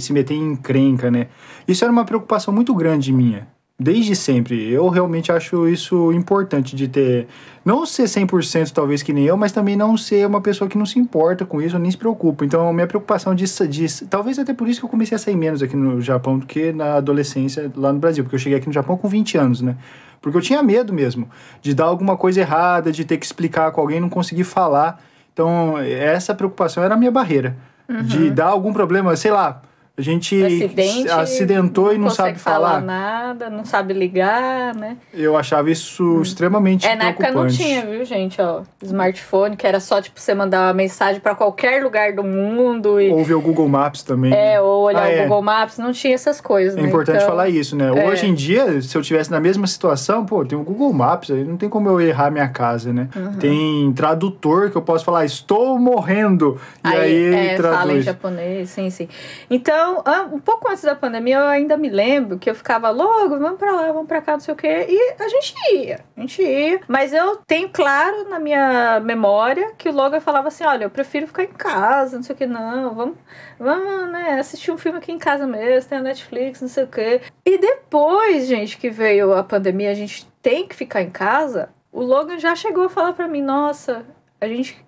[0.00, 1.28] se meter em encrenca, né?
[1.66, 3.46] Isso era uma preocupação muito grande minha.
[3.80, 4.68] Desde sempre.
[4.72, 7.28] Eu realmente acho isso importante de ter.
[7.64, 10.84] Não ser 100% talvez que nem eu, mas também não ser uma pessoa que não
[10.84, 12.44] se importa com isso, nem se preocupa.
[12.44, 14.06] Então, a minha preocupação de, de.
[14.06, 16.72] Talvez até por isso que eu comecei a sair menos aqui no Japão do que
[16.72, 18.24] na adolescência lá no Brasil.
[18.24, 19.76] Porque eu cheguei aqui no Japão com 20 anos, né?
[20.20, 21.30] Porque eu tinha medo mesmo
[21.62, 25.00] de dar alguma coisa errada, de ter que explicar com alguém e não conseguir falar.
[25.32, 27.56] Então, essa preocupação era a minha barreira.
[27.88, 28.02] Uhum.
[28.02, 29.62] De dar algum problema, sei lá,
[29.98, 32.80] a gente Acidente, acidentou e não sabe consegue falar falar.
[32.80, 34.96] nada, não sabe ligar, né?
[35.12, 39.80] Eu achava isso extremamente É, na época não tinha, viu, gente, ó, smartphone, que era
[39.80, 43.10] só, tipo, você mandar uma mensagem pra qualquer lugar do mundo e...
[43.10, 44.32] Ou ver o Google Maps também.
[44.32, 45.22] É, ou olhar Ah, o é.
[45.22, 46.86] Google Maps, não tinha essas coisas, É né?
[46.88, 47.88] importante Então, falar isso, né?
[47.88, 48.08] é.
[48.08, 51.42] Hoje em dia, se eu tivesse na mesma situação, pô, tem o Google Maps, aí
[51.42, 53.08] não tem como eu errar minha casa, né?
[53.16, 53.32] Uhum.
[53.34, 56.56] Tem tradutor que eu posso falar, estou morrendo.
[56.84, 58.04] E aí, ele é, fala em traduz.
[58.04, 59.08] japonês, sim, sim.
[59.50, 63.38] Então, an- um pouco antes da pandemia, eu ainda me lembro que eu ficava logo,
[63.38, 64.86] vamos pra lá, vamos pra cá, não sei o quê.
[64.88, 66.80] E a gente ia, a gente ia.
[66.88, 71.26] Mas eu tenho claro na minha memória que o Logan falava assim: olha, eu prefiro
[71.26, 73.16] ficar em casa, não sei o que, não, vamos,
[73.58, 76.88] vamos, né, assistir um filme aqui em casa mesmo, tem a Netflix, não sei o
[76.88, 77.20] quê.
[77.44, 82.02] E depois, gente, que veio a pandemia, a gente tem que ficar em casa, o
[82.02, 84.04] Logan já chegou a falar pra mim: nossa,
[84.40, 84.84] a gente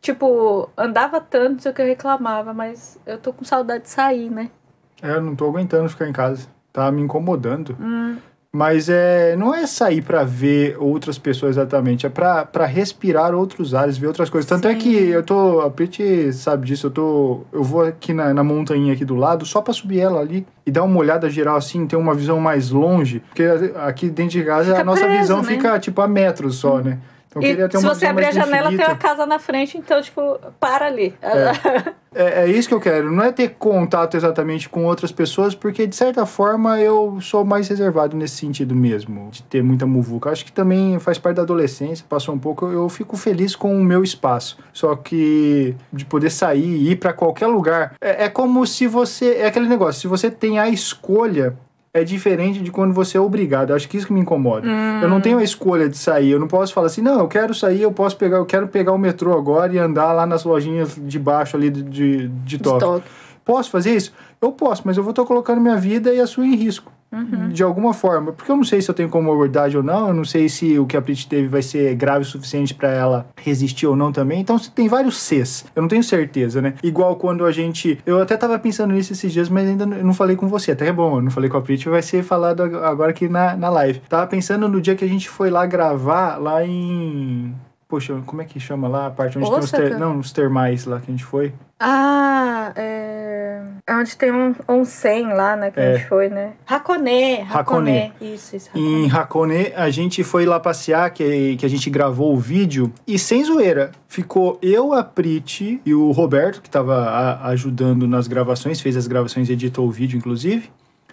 [0.00, 4.50] tipo, andava tanto, que eu reclamava, mas eu tô com saudade de sair, né?
[5.02, 6.46] É, eu não tô aguentando ficar em casa.
[6.72, 7.76] Tá me incomodando.
[7.80, 8.16] Hum.
[8.50, 13.74] Mas é, não é sair pra ver outras pessoas exatamente, é pra pra respirar outros
[13.74, 14.48] ares, ver outras coisas.
[14.48, 14.78] Tanto é Sim.
[14.78, 18.94] que eu tô, a Pete sabe disso, eu tô, eu vou aqui na, na montanha
[18.94, 21.96] aqui do lado, só pra subir ela ali e dar uma olhada geral assim, ter
[21.96, 23.44] uma visão mais longe, porque
[23.84, 25.44] aqui dentro de casa Fica a nossa preso, visão né?
[25.44, 26.98] fica tipo a metros só, né?
[27.30, 30.86] Então E se você abrir a janela, tem uma casa na frente, então, tipo, para
[30.86, 31.14] ali.
[32.14, 33.12] É, é isso que eu quero.
[33.12, 37.68] Não é ter contato exatamente com outras pessoas, porque de certa forma eu sou mais
[37.68, 40.30] reservado nesse sentido mesmo, de ter muita muvuca.
[40.30, 42.66] Acho que também faz parte da adolescência, passou um pouco.
[42.66, 44.58] Eu fico feliz com o meu espaço.
[44.72, 47.94] Só que de poder sair e ir pra qualquer lugar.
[48.00, 49.34] É, é como se você.
[49.34, 51.56] É aquele negócio, se você tem a escolha.
[51.92, 53.70] É diferente de quando você é obrigado.
[53.70, 54.68] Eu Acho que isso que me incomoda.
[55.02, 56.30] Eu não tenho a escolha de sair.
[56.30, 58.92] Eu não posso falar assim, não, eu quero sair, eu posso pegar, eu quero pegar
[58.92, 62.58] o metrô agora e andar lá nas lojinhas de baixo ali de, de, de.
[63.44, 64.12] Posso fazer isso?
[64.40, 66.92] Eu posso, mas eu vou estar colocando minha vida e a sua em risco.
[67.52, 68.32] De alguma forma.
[68.32, 70.84] Porque eu não sei se eu tenho comorbidade ou não, eu não sei se o
[70.86, 74.40] que a Prit teve vai ser grave o suficiente para ela resistir ou não também.
[74.40, 75.64] Então tem vários Cs.
[75.74, 76.74] Eu não tenho certeza, né?
[76.82, 77.98] Igual quando a gente.
[78.04, 80.72] Eu até tava pensando nisso esses dias, mas ainda não não falei com você.
[80.72, 83.26] Até é bom, eu não falei com a Prit, vai ser falado ag- agora aqui
[83.28, 84.00] na, na live.
[84.08, 87.54] Tava pensando no dia que a gente foi lá gravar lá em.
[87.88, 89.06] Poxa, como é que chama lá?
[89.06, 89.82] A parte onde tem os, ter...
[89.84, 89.98] Osaka?
[89.98, 91.54] não, os termais lá que a gente foi.
[91.80, 93.17] Ah, é.
[93.90, 95.70] Onde tem um onsen lá, né?
[95.70, 95.96] Que a É.
[95.96, 96.52] gente foi, né?
[96.66, 98.12] Hakone, Hakone.
[98.20, 98.68] Isso, isso.
[98.70, 98.84] Hakone.
[99.04, 102.92] Em Hakone, a gente foi lá passear, que, que a gente gravou o vídeo.
[103.06, 108.28] E sem zoeira, ficou eu, a Priti e o Roberto, que tava a- ajudando nas
[108.28, 110.70] gravações, fez as gravações e editou o vídeo, inclusive.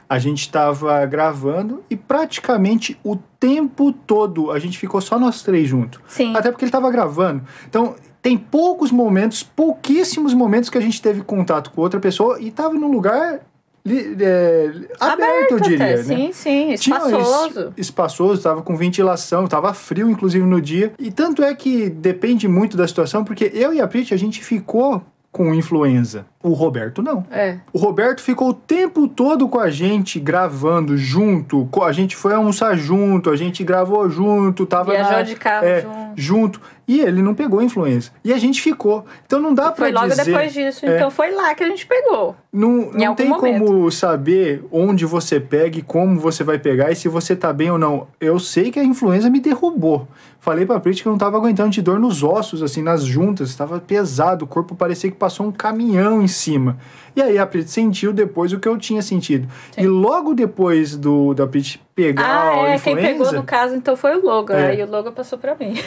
[0.07, 5.67] A gente tava gravando e praticamente o tempo todo a gente ficou só nós três
[5.67, 5.99] juntos.
[6.07, 6.35] Sim.
[6.35, 7.41] Até porque ele tava gravando.
[7.67, 12.49] Então, tem poucos momentos, pouquíssimos momentos que a gente teve contato com outra pessoa e
[12.49, 13.39] tava num lugar
[13.87, 15.97] é, aberto, eu diria, até.
[15.97, 16.03] né?
[16.03, 16.73] Sim, sim.
[16.75, 17.73] Tinha es- Espaçoso.
[17.77, 20.91] espaçoso, tava com ventilação, tava frio, inclusive, no dia.
[20.97, 24.43] E tanto é que depende muito da situação, porque eu e a Prit, a gente
[24.43, 26.25] ficou com influenza.
[26.47, 27.25] O Roberto não.
[27.31, 27.57] É.
[27.73, 31.67] O Roberto ficou o tempo todo com a gente, gravando junto.
[31.83, 35.81] A gente foi almoçar junto, a gente gravou junto, tava Viajou na- de carro é,
[35.81, 36.11] junto.
[36.15, 36.61] junto.
[36.87, 38.11] E ele não pegou influenza.
[38.23, 39.05] E a gente ficou.
[39.25, 40.25] Então não dá pra Foi logo dizer...
[40.25, 40.85] depois disso.
[40.85, 40.95] É.
[40.97, 42.35] Então foi lá que a gente pegou.
[42.53, 43.65] Não, não tem momento.
[43.65, 47.71] como saber onde você pega e como você vai pegar e se você tá bem
[47.71, 48.05] ou não.
[48.21, 50.07] Eu sei que a influenza me derrubou.
[50.39, 53.49] Falei pra Prit que eu não tava aguentando de dor nos ossos, assim, nas juntas.
[53.49, 56.77] Estava pesado, o corpo parecia que passou um caminhão em cima.
[57.15, 59.47] E aí a Prit sentiu depois o que eu tinha sentido.
[59.71, 59.81] Sim.
[59.81, 62.79] E logo depois do da Prit pegar Ah, a é.
[62.79, 63.07] Quem influenza...
[63.23, 64.55] pegou no caso, então, foi o Logan.
[64.55, 64.71] É.
[64.71, 65.79] Aí o Logan passou pra mim.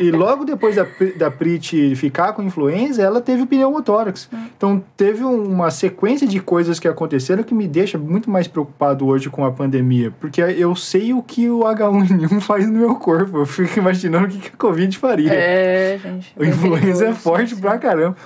[0.00, 4.28] E logo depois da, da Prit ficar com influenza, ela teve o pneumotórax.
[4.32, 4.46] Hum.
[4.56, 9.04] Então teve um- uma sequência de coisas que aconteceram que me deixa muito mais preocupado
[9.08, 10.12] hoje com a pandemia.
[10.20, 13.38] Porque eu sei o que o H1N1 faz no meu corpo.
[13.38, 15.32] Eu fico imaginando o que, a Covid faria.
[15.34, 16.32] É, gente.
[16.38, 18.16] o influenza é forte sim, pra caramba.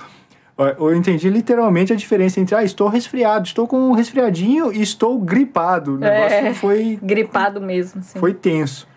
[0.77, 5.19] Eu entendi literalmente a diferença entre, ah, estou resfriado, estou com um resfriadinho e estou
[5.19, 5.95] gripado.
[5.95, 6.53] O negócio É.
[6.53, 8.17] foi Gripado mesmo, sim.
[8.19, 8.87] foi tenso.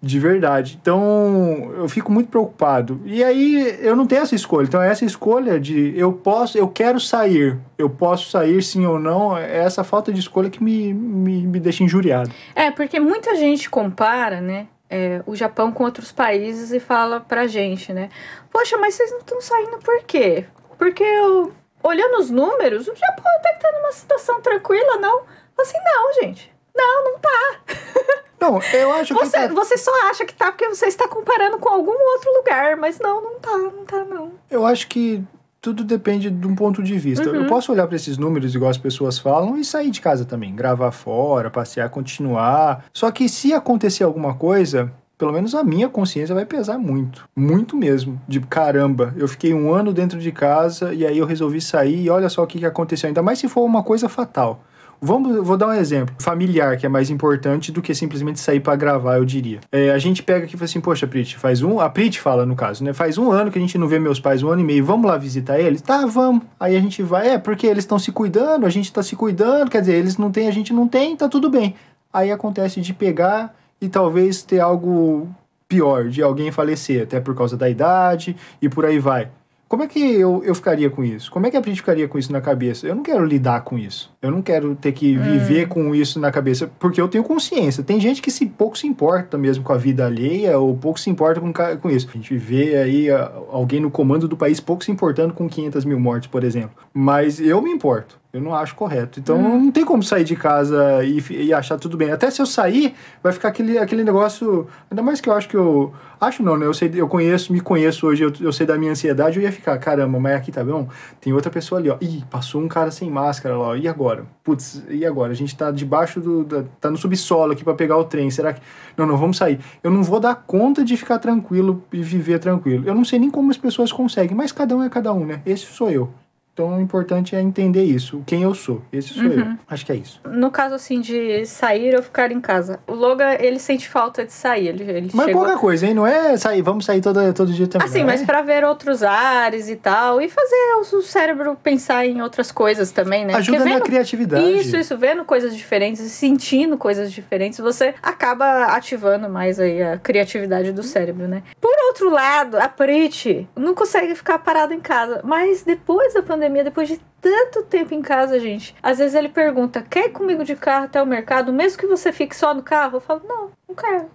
[0.00, 0.78] De verdade.
[0.80, 3.00] Então, eu fico muito preocupado.
[3.06, 4.66] E aí, eu não tenho essa escolha.
[4.66, 9.36] Então, essa escolha de eu posso, eu quero sair, eu posso sair sim ou não,
[9.36, 12.30] é essa falta de escolha que me, me, me deixa injuriado.
[12.54, 17.46] É, porque muita gente compara, né, é, o Japão com outros países e fala pra
[17.46, 18.10] gente, né?
[18.52, 20.44] Poxa, mas vocês não estão saindo por quê?
[20.78, 25.22] Porque eu, olhando os números, o Japão até que tá numa situação tranquila, não?
[25.58, 26.52] Assim, não, gente.
[26.76, 27.60] Não, não tá.
[28.40, 29.20] Não, eu acho que.
[29.24, 32.76] Você, tá- você só acha que tá porque você está comparando com algum outro lugar,
[32.76, 34.32] mas não, não tá, não tá, não.
[34.50, 35.24] Eu acho que
[35.62, 37.26] tudo depende de um ponto de vista.
[37.30, 37.36] Uhum.
[37.36, 40.54] Eu posso olhar para esses números, igual as pessoas falam, e sair de casa também.
[40.54, 42.84] Gravar fora, passear, continuar.
[42.92, 44.92] Só que se acontecer alguma coisa.
[45.16, 47.28] Pelo menos a minha consciência vai pesar muito.
[47.36, 48.20] Muito mesmo.
[48.26, 52.10] De caramba, eu fiquei um ano dentro de casa e aí eu resolvi sair e
[52.10, 53.06] olha só o que, que aconteceu.
[53.06, 54.64] Ainda mais se for uma coisa fatal.
[55.00, 56.14] Vamos, vou dar um exemplo.
[56.18, 59.60] Familiar, que é mais importante do que simplesmente sair pra gravar, eu diria.
[59.70, 61.78] É, a gente pega aqui e fala assim, poxa, Prit, faz um...
[61.78, 62.92] A Prit fala, no caso, né?
[62.92, 64.84] Faz um ano que a gente não vê meus pais, um ano e meio.
[64.84, 65.82] Vamos lá visitar eles?
[65.82, 66.42] Tá, vamos.
[66.58, 69.70] Aí a gente vai, é, porque eles estão se cuidando, a gente tá se cuidando,
[69.70, 71.74] quer dizer, eles não têm, a gente não tem, tá tudo bem.
[72.12, 75.28] Aí acontece de pegar e talvez ter algo
[75.68, 79.28] pior, de alguém falecer, até por causa da idade e por aí vai.
[79.66, 81.30] Como é que eu, eu ficaria com isso?
[81.32, 82.86] Como é que a Brit ficaria com isso na cabeça?
[82.86, 84.12] Eu não quero lidar com isso.
[84.22, 87.82] Eu não quero ter que viver com isso na cabeça, porque eu tenho consciência.
[87.82, 91.10] Tem gente que se pouco se importa mesmo com a vida alheia ou pouco se
[91.10, 92.06] importa com, com isso.
[92.08, 95.84] A gente vê aí a- alguém no comando do país pouco se importando com 500
[95.84, 96.76] mil mortes, por exemplo.
[96.92, 98.20] Mas eu me importo.
[98.34, 99.20] Eu não acho correto.
[99.20, 102.10] Então não tem como sair de casa e, e achar tudo bem.
[102.10, 102.92] Até se eu sair,
[103.22, 104.66] vai ficar aquele, aquele negócio.
[104.90, 105.92] Ainda mais que eu acho que eu.
[106.20, 106.66] Acho não, né?
[106.66, 109.52] Eu, sei, eu conheço, me conheço hoje, eu, eu sei da minha ansiedade, eu ia
[109.52, 110.88] ficar, caramba, mas aqui tá bom?
[111.20, 111.96] Tem outra pessoa ali, ó.
[112.00, 113.76] Ih, passou um cara sem máscara lá, ó.
[113.76, 114.24] E agora?
[114.42, 115.30] Putz, e agora?
[115.32, 116.42] A gente tá debaixo do.
[116.44, 118.30] da- tá no subsolo aqui pra pegar o trem.
[118.32, 118.60] Será que.
[118.96, 119.60] Não, não, vamos sair.
[119.82, 122.82] Eu não vou dar conta de ficar tranquilo e viver tranquilo.
[122.84, 125.40] Eu não sei nem como as pessoas conseguem, mas cada um é cada um, né?
[125.46, 126.10] Esse sou eu.
[126.54, 128.80] Então o importante é entender isso, quem eu sou.
[128.92, 129.44] Esse sou eu.
[129.68, 130.20] Acho que é isso.
[130.24, 132.78] No caso, assim, de sair ou ficar em casa.
[132.86, 134.68] O Logan, ele sente falta de sair.
[134.68, 135.42] Ele, ele Mas chegou...
[135.44, 135.94] pouca coisa, hein?
[135.94, 137.88] Não é sair, vamos sair todo, todo dia também.
[137.88, 138.24] Assim, mas é?
[138.24, 140.20] pra ver outros ares e tal.
[140.20, 143.34] E fazer o cérebro pensar em outras coisas também, né?
[143.34, 144.52] Ajuda Porque na vendo- criatividade.
[144.52, 150.70] Isso, isso, vendo coisas diferentes, sentindo coisas diferentes, você acaba ativando mais aí a criatividade
[150.70, 151.42] do cérebro, né?
[151.60, 156.43] Por outro lado, a Prit não consegue ficar parada em casa, mas depois da pandemia,
[156.64, 160.56] depois de tanto tempo em casa, gente, às vezes ele pergunta: quer ir comigo de
[160.56, 162.96] carro até o mercado, mesmo que você fique só no carro?
[162.96, 164.10] Eu falo: não, não quero.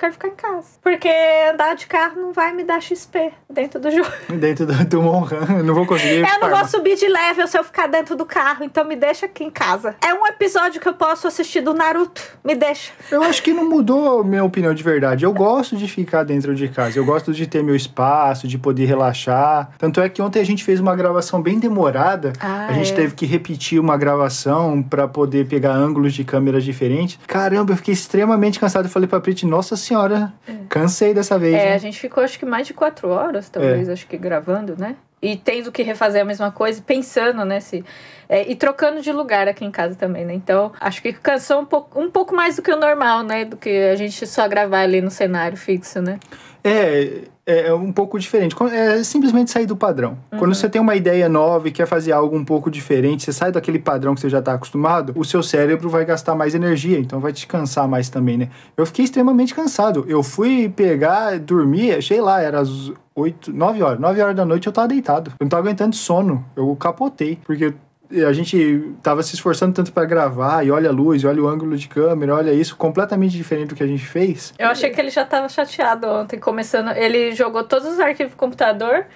[0.00, 0.66] Quero ficar em casa.
[0.82, 1.10] Porque
[1.52, 4.10] andar de carro não vai me dar XP dentro do jogo.
[4.40, 6.26] Dentro do, do Monran, eu não vou conseguir.
[6.26, 9.26] Eu não vou subir de level se eu ficar dentro do carro, então me deixa
[9.26, 9.94] aqui em casa.
[10.02, 12.22] É um episódio que eu posso assistir do Naruto.
[12.42, 12.92] Me deixa.
[13.10, 15.24] Eu acho que não mudou minha opinião de verdade.
[15.24, 16.98] Eu gosto de ficar dentro de casa.
[16.98, 19.72] Eu gosto de ter meu espaço, de poder relaxar.
[19.76, 22.32] Tanto é que ontem a gente fez uma gravação bem demorada.
[22.40, 22.94] Ah, a gente é.
[22.94, 27.18] teve que repetir uma gravação pra poder pegar ângulos de câmeras diferentes.
[27.26, 28.86] Caramba, eu fiquei extremamente cansado.
[28.86, 29.89] Eu falei pra Prit, nossa senhora,
[30.68, 31.54] cansei dessa vez.
[31.54, 34.76] É, hein?" a gente ficou acho que mais de quatro horas, talvez, acho que gravando,
[34.78, 34.96] né?
[35.22, 37.60] E tendo que refazer a mesma coisa, pensando, né?
[37.60, 37.84] Se,
[38.26, 40.32] é, e trocando de lugar aqui em casa também, né?
[40.32, 43.44] Então, acho que cansou um pouco, um pouco mais do que o normal, né?
[43.44, 46.18] Do que a gente só gravar ali no cenário fixo, né?
[46.64, 48.54] É, é é um pouco diferente.
[48.72, 50.18] É simplesmente sair do padrão.
[50.32, 50.38] Uhum.
[50.38, 53.52] Quando você tem uma ideia nova e quer fazer algo um pouco diferente, você sai
[53.52, 57.20] daquele padrão que você já está acostumado, o seu cérebro vai gastar mais energia, então
[57.20, 58.48] vai te cansar mais também, né?
[58.76, 60.04] Eu fiquei extremamente cansado.
[60.08, 64.00] Eu fui pegar, dormir, sei lá, era às 8, 9 horas.
[64.00, 65.30] 9 horas da noite eu tava deitado.
[65.38, 66.44] Eu não tava aguentando sono.
[66.56, 67.38] Eu capotei.
[67.44, 67.74] Porque
[68.12, 71.46] a gente tava se esforçando tanto para gravar, e olha a luz, e olha o
[71.46, 74.52] ângulo de câmera, olha isso, completamente diferente do que a gente fez.
[74.58, 76.90] Eu achei que ele já tava chateado ontem, começando.
[76.96, 79.06] Ele jogou todos os arquivos do computador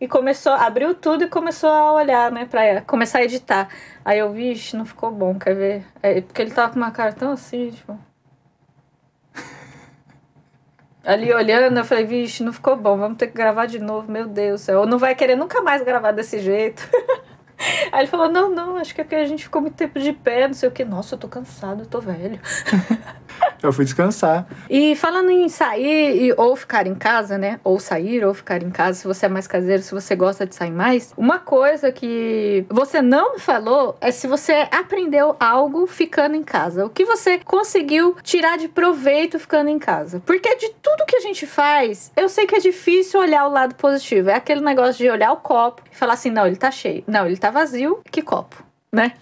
[0.00, 3.68] e começou, abriu tudo e começou a olhar, né, pra começar a editar.
[4.04, 5.82] Aí eu vi, "Ixi, não ficou bom, quer ver?
[6.02, 7.98] É, porque ele tava com uma cara tão assim, tipo.
[11.04, 14.26] Ali olhando, eu falei, vixe, não ficou bom, vamos ter que gravar de novo, meu
[14.26, 14.86] Deus do céu.
[14.86, 16.88] Não vai querer nunca mais gravar desse jeito.
[18.00, 20.46] Aí ele falou, não, não, acho que é a gente ficou muito tempo de pé,
[20.46, 20.86] não sei o que.
[20.86, 22.40] Nossa, eu tô cansado, eu tô velho.
[23.62, 24.46] Eu fui descansar.
[24.68, 27.60] E falando em sair e, ou ficar em casa, né?
[27.62, 30.54] Ou sair ou ficar em casa, se você é mais caseiro, se você gosta de
[30.54, 31.12] sair mais.
[31.16, 36.86] Uma coisa que você não falou é se você aprendeu algo ficando em casa.
[36.86, 40.22] O que você conseguiu tirar de proveito ficando em casa.
[40.24, 43.74] Porque de tudo que a gente faz, eu sei que é difícil olhar o lado
[43.74, 44.30] positivo.
[44.30, 47.04] É aquele negócio de olhar o copo e falar assim: não, ele tá cheio.
[47.06, 48.00] Não, ele tá vazio.
[48.10, 48.69] Que copo?
[48.92, 49.12] Né?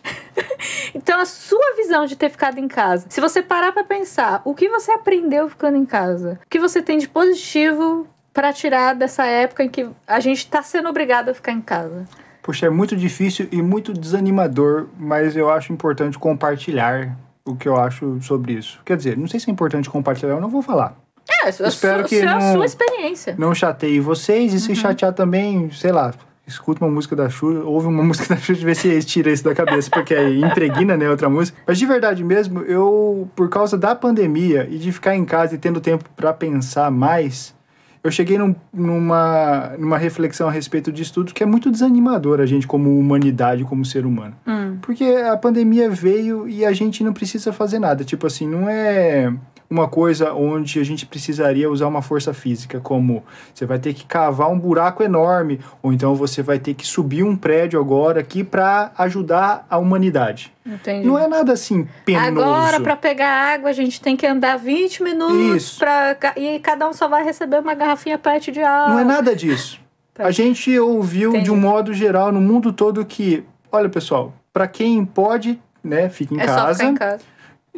[0.95, 4.55] então, a sua visão de ter ficado em casa, se você parar pra pensar o
[4.55, 9.27] que você aprendeu ficando em casa, o que você tem de positivo pra tirar dessa
[9.27, 12.07] época em que a gente tá sendo obrigado a ficar em casa.
[12.43, 17.77] Puxa, é muito difícil e muito desanimador, mas eu acho importante compartilhar o que eu
[17.77, 18.81] acho sobre isso.
[18.87, 20.97] Quer dizer, não sei se é importante compartilhar, eu não vou falar.
[21.45, 23.35] É, a sua, Espero que sua, não- sua experiência.
[23.39, 26.15] Não chateie vocês e se chatear também, sei lá,
[26.49, 29.45] escuta uma música da Xuxa, ouve uma música da Xuxa e vê se tira isso
[29.45, 31.59] da cabeça, porque aí impregna, né, outra música.
[31.67, 35.59] Mas de verdade mesmo, eu, por causa da pandemia e de ficar em casa e
[35.59, 37.55] tendo tempo para pensar mais,
[38.03, 42.47] eu cheguei num, numa, numa reflexão a respeito de estudos que é muito desanimador a
[42.47, 44.35] gente como humanidade, como ser humano.
[44.47, 44.79] Hum.
[44.81, 48.05] Porque a pandemia veio e a gente não precisa fazer nada.
[48.05, 49.33] Tipo assim, não é
[49.71, 54.07] uma coisa onde a gente precisaria usar uma força física, como você vai ter que
[54.07, 58.43] cavar um buraco enorme, ou então você vai ter que subir um prédio agora aqui
[58.43, 60.53] para ajudar a humanidade.
[60.65, 61.07] Entendi.
[61.07, 62.27] Não é nada assim penoso.
[62.47, 66.93] Agora, para pegar água, a gente tem que andar 20 minutos pra, e cada um
[66.93, 68.95] só vai receber uma garrafinha PET de água.
[68.95, 69.81] Não é nada disso.
[70.19, 71.45] A gente ouviu Entendi.
[71.45, 76.35] de um modo geral no mundo todo que, olha pessoal, para quem pode, né, fica
[76.35, 76.79] em É só casa.
[76.79, 77.23] ficar em casa.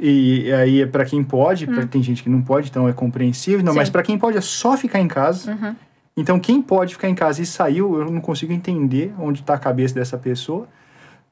[0.02, 1.74] E aí é para quem pode, Hum.
[1.74, 3.62] pra- tem gente que não pode, então é compreensível.
[3.64, 3.78] Não, Sim.
[3.78, 5.52] mas para quem pode é só ficar em casa.
[5.52, 5.74] Uhum.
[6.16, 9.58] Então quem pode ficar em casa e saiu, eu não consigo entender onde está a
[9.58, 10.66] cabeça dessa pessoa.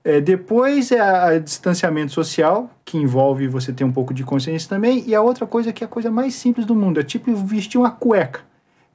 [0.04, 4.68] É, depois é a, a distanciamento social, que envolve você ter um pouco de consciência
[4.68, 5.02] também.
[5.06, 7.78] E a outra coisa que é a coisa mais simples do mundo, é tipo vestir
[7.78, 8.40] uma cueca.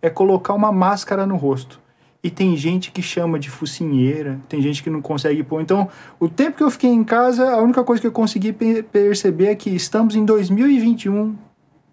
[0.02, 1.80] É colocar uma máscara no rosto.
[2.24, 5.62] E tem gente que chama de focinheira, tem gente que não consegue pôr.
[5.62, 8.82] Então, o tempo que eu fiquei em casa, a única coisa que eu consegui pe-
[8.82, 11.36] perceber é que estamos em 2021,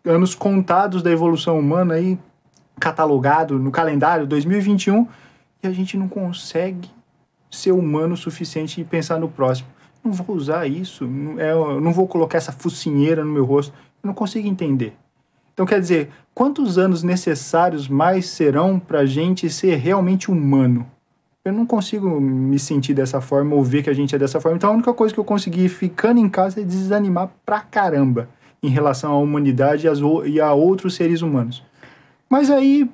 [0.05, 2.17] anos contados da evolução humana aí,
[2.79, 5.07] catalogado no calendário 2021,
[5.63, 6.89] e a gente não consegue
[7.51, 9.69] ser humano o suficiente e pensar no próximo.
[10.03, 13.75] Não vou usar isso, não, é, não vou colocar essa focinheira no meu rosto.
[14.03, 14.95] Eu não consigo entender.
[15.53, 20.87] Então, quer dizer, quantos anos necessários mais serão para a gente ser realmente humano?
[21.45, 24.57] Eu não consigo me sentir dessa forma ou ver que a gente é dessa forma.
[24.57, 28.29] Então, a única coisa que eu consegui ficando em casa é desanimar pra caramba
[28.63, 31.65] em relação à humanidade e, e a outros seres humanos.
[32.29, 32.89] Mas aí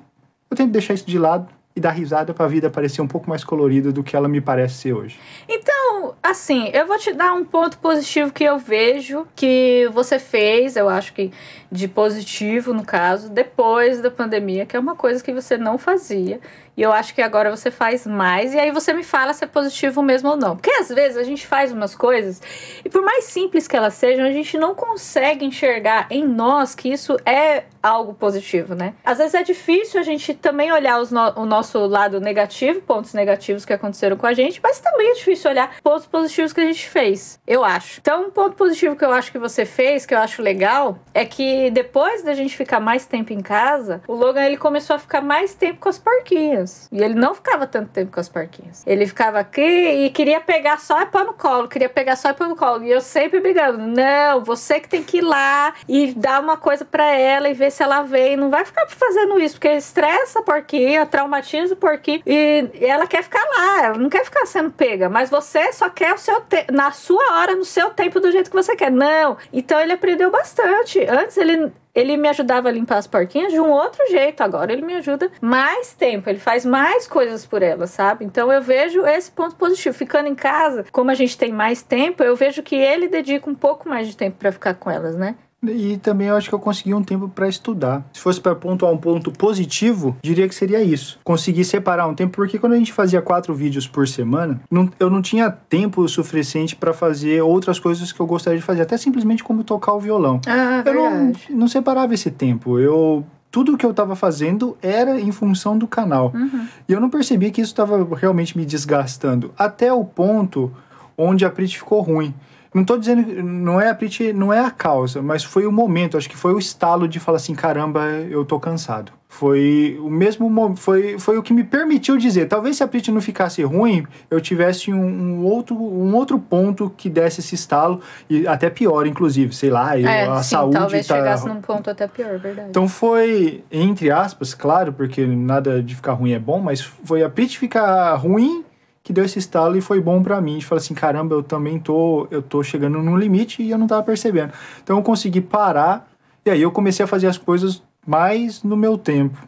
[0.49, 3.29] eu tento deixar isso de lado e dar risada para a vida parecer um pouco
[3.29, 5.19] mais colorida do que ela me parece ser hoje.
[5.47, 10.75] Então, assim, eu vou te dar um ponto positivo que eu vejo que você fez,
[10.75, 11.31] eu acho que
[11.71, 16.39] de positivo, no caso, depois da pandemia, que é uma coisa que você não fazia.
[16.77, 18.53] E eu acho que agora você faz mais.
[18.53, 20.55] E aí você me fala se é positivo mesmo ou não.
[20.55, 22.39] Porque às vezes a gente faz umas coisas
[22.85, 26.87] e por mais simples que elas sejam, a gente não consegue enxergar em nós que
[26.89, 28.93] isso é algo positivo, né?
[29.03, 33.65] Às vezes é difícil a gente também olhar no- o nosso lado negativo, pontos negativos
[33.65, 36.87] que aconteceram com a gente, mas também é difícil olhar pontos positivos que a gente
[36.87, 37.99] fez, eu acho.
[38.01, 41.25] Então, um ponto positivo que eu acho que você fez, que eu acho legal, é
[41.25, 45.21] que depois da gente ficar mais tempo em casa, o Logan ele começou a ficar
[45.21, 46.66] mais tempo com as porquinhas.
[46.91, 48.83] E ele não ficava tanto tempo com as porquinhas.
[48.85, 52.33] Ele ficava aqui e queria pegar só e pôr no colo, queria pegar só e
[52.33, 52.83] pôr no colo.
[52.83, 56.85] E eu sempre brigando: não, você que tem que ir lá e dar uma coisa
[56.85, 58.37] pra ela e ver se ela vem.
[58.37, 62.21] Não vai ficar fazendo isso, porque estressa a porquinha, traumatiza o porquinho.
[62.25, 65.09] E ela quer ficar lá, ela não quer ficar sendo pega.
[65.09, 68.55] Mas você só quer o seu na sua hora, no seu tempo, do jeito que
[68.55, 68.91] você quer.
[68.91, 69.37] Não.
[69.51, 71.03] Então ele aprendeu bastante.
[71.05, 74.41] Antes ele ele me ajudava a limpar as porquinhas de um outro jeito.
[74.41, 78.23] Agora ele me ajuda mais tempo, ele faz mais coisas por elas, sabe?
[78.23, 79.97] Então eu vejo esse ponto positivo.
[79.97, 83.55] Ficando em casa, como a gente tem mais tempo, eu vejo que ele dedica um
[83.55, 85.35] pouco mais de tempo pra ficar com elas, né?
[85.63, 88.05] E também eu acho que eu consegui um tempo para estudar.
[88.13, 91.19] Se fosse para pontuar um ponto positivo, diria que seria isso.
[91.23, 95.09] Conseguir separar um tempo, porque quando a gente fazia quatro vídeos por semana, não- eu
[95.09, 99.43] não tinha tempo suficiente para fazer outras coisas que eu gostaria de fazer, até simplesmente
[99.43, 100.39] como tocar o violão.
[100.47, 102.77] Ah, Eu não, não separava esse tempo.
[102.79, 106.31] Eu tudo que eu estava fazendo era em função do canal.
[106.35, 106.67] Uhum.
[106.87, 109.51] E eu não percebi que isso estava realmente me desgastando.
[109.57, 110.71] Até o ponto
[111.17, 112.35] onde a Prit ficou ruim.
[112.77, 116.15] Não tô dizendo, não é a Prit, não é a causa, mas foi o momento,
[116.15, 119.11] acho que foi o estalo de falar assim, caramba, eu tô cansado.
[119.27, 123.11] Foi o mesmo mo- foi, foi o que me permitiu dizer, talvez se a Prit
[123.11, 127.99] não ficasse ruim, eu tivesse um, um outro, um outro ponto que desse esse estalo,
[128.29, 131.59] e até pior, inclusive, sei lá, eu- É, a sim, saúde talvez tá, chegasse num
[131.61, 132.69] ponto até pior, verdade.
[132.69, 137.29] então foi, entre aspas, claro, porque nada de ficar ruim é bom, mas foi a
[137.29, 138.63] Prit ficar ruim
[139.07, 140.57] que deu esse estalo e foi bom pra mim.
[140.57, 143.87] De falar assim, caramba, eu também tô, eu tô chegando no limite e eu não
[143.87, 144.51] tava percebendo.
[144.83, 146.11] Então eu consegui parar
[146.45, 149.47] e aí eu comecei a fazer as coisas mais no meu tempo.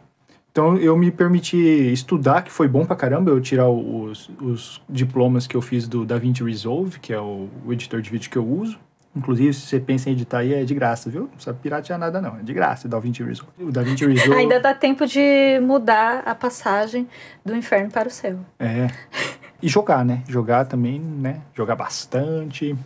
[0.50, 1.58] Então eu me permiti
[1.92, 6.06] estudar, que foi bom pra caramba eu tirar os, os diplomas que eu fiz do
[6.06, 8.78] DaVinci Resolve, que é o, o editor de vídeo que eu uso.
[9.14, 11.22] Inclusive, se você pensa em editar aí, é de graça, viu?
[11.22, 12.38] Não precisa piratear nada, não.
[12.38, 13.52] É de graça o DaVinci Resolve.
[13.58, 14.40] O DaVinci Resolve...
[14.40, 17.06] Ainda dá tempo de mudar a passagem
[17.44, 18.38] do inferno para o céu.
[18.58, 18.88] É.
[19.62, 20.22] E jogar, né?
[20.28, 21.40] Jogar também, né?
[21.54, 22.76] Jogar bastante.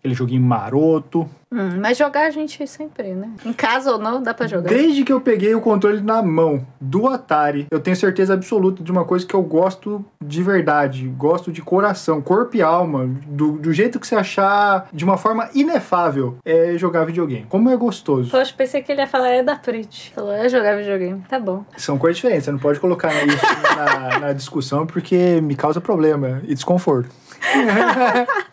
[0.00, 1.28] Aquele joguinho maroto.
[1.52, 3.28] Hum, mas jogar a gente sempre, né?
[3.44, 4.68] Em casa ou não, dá pra jogar.
[4.68, 8.90] Desde que eu peguei o controle na mão do Atari, eu tenho certeza absoluta de
[8.90, 13.72] uma coisa que eu gosto de verdade, gosto de coração, corpo e alma, do, do
[13.72, 17.46] jeito que você achar de uma forma inefável, é jogar videogame.
[17.48, 18.30] Como é gostoso.
[18.30, 20.12] Poxa, pensei que ele ia falar é da Prit.
[20.14, 21.20] Falou, é jogar videogame.
[21.28, 21.64] Tá bom.
[21.76, 23.44] São coisas diferentes, você não pode colocar isso
[23.76, 27.10] na, na discussão porque me causa problema e desconforto.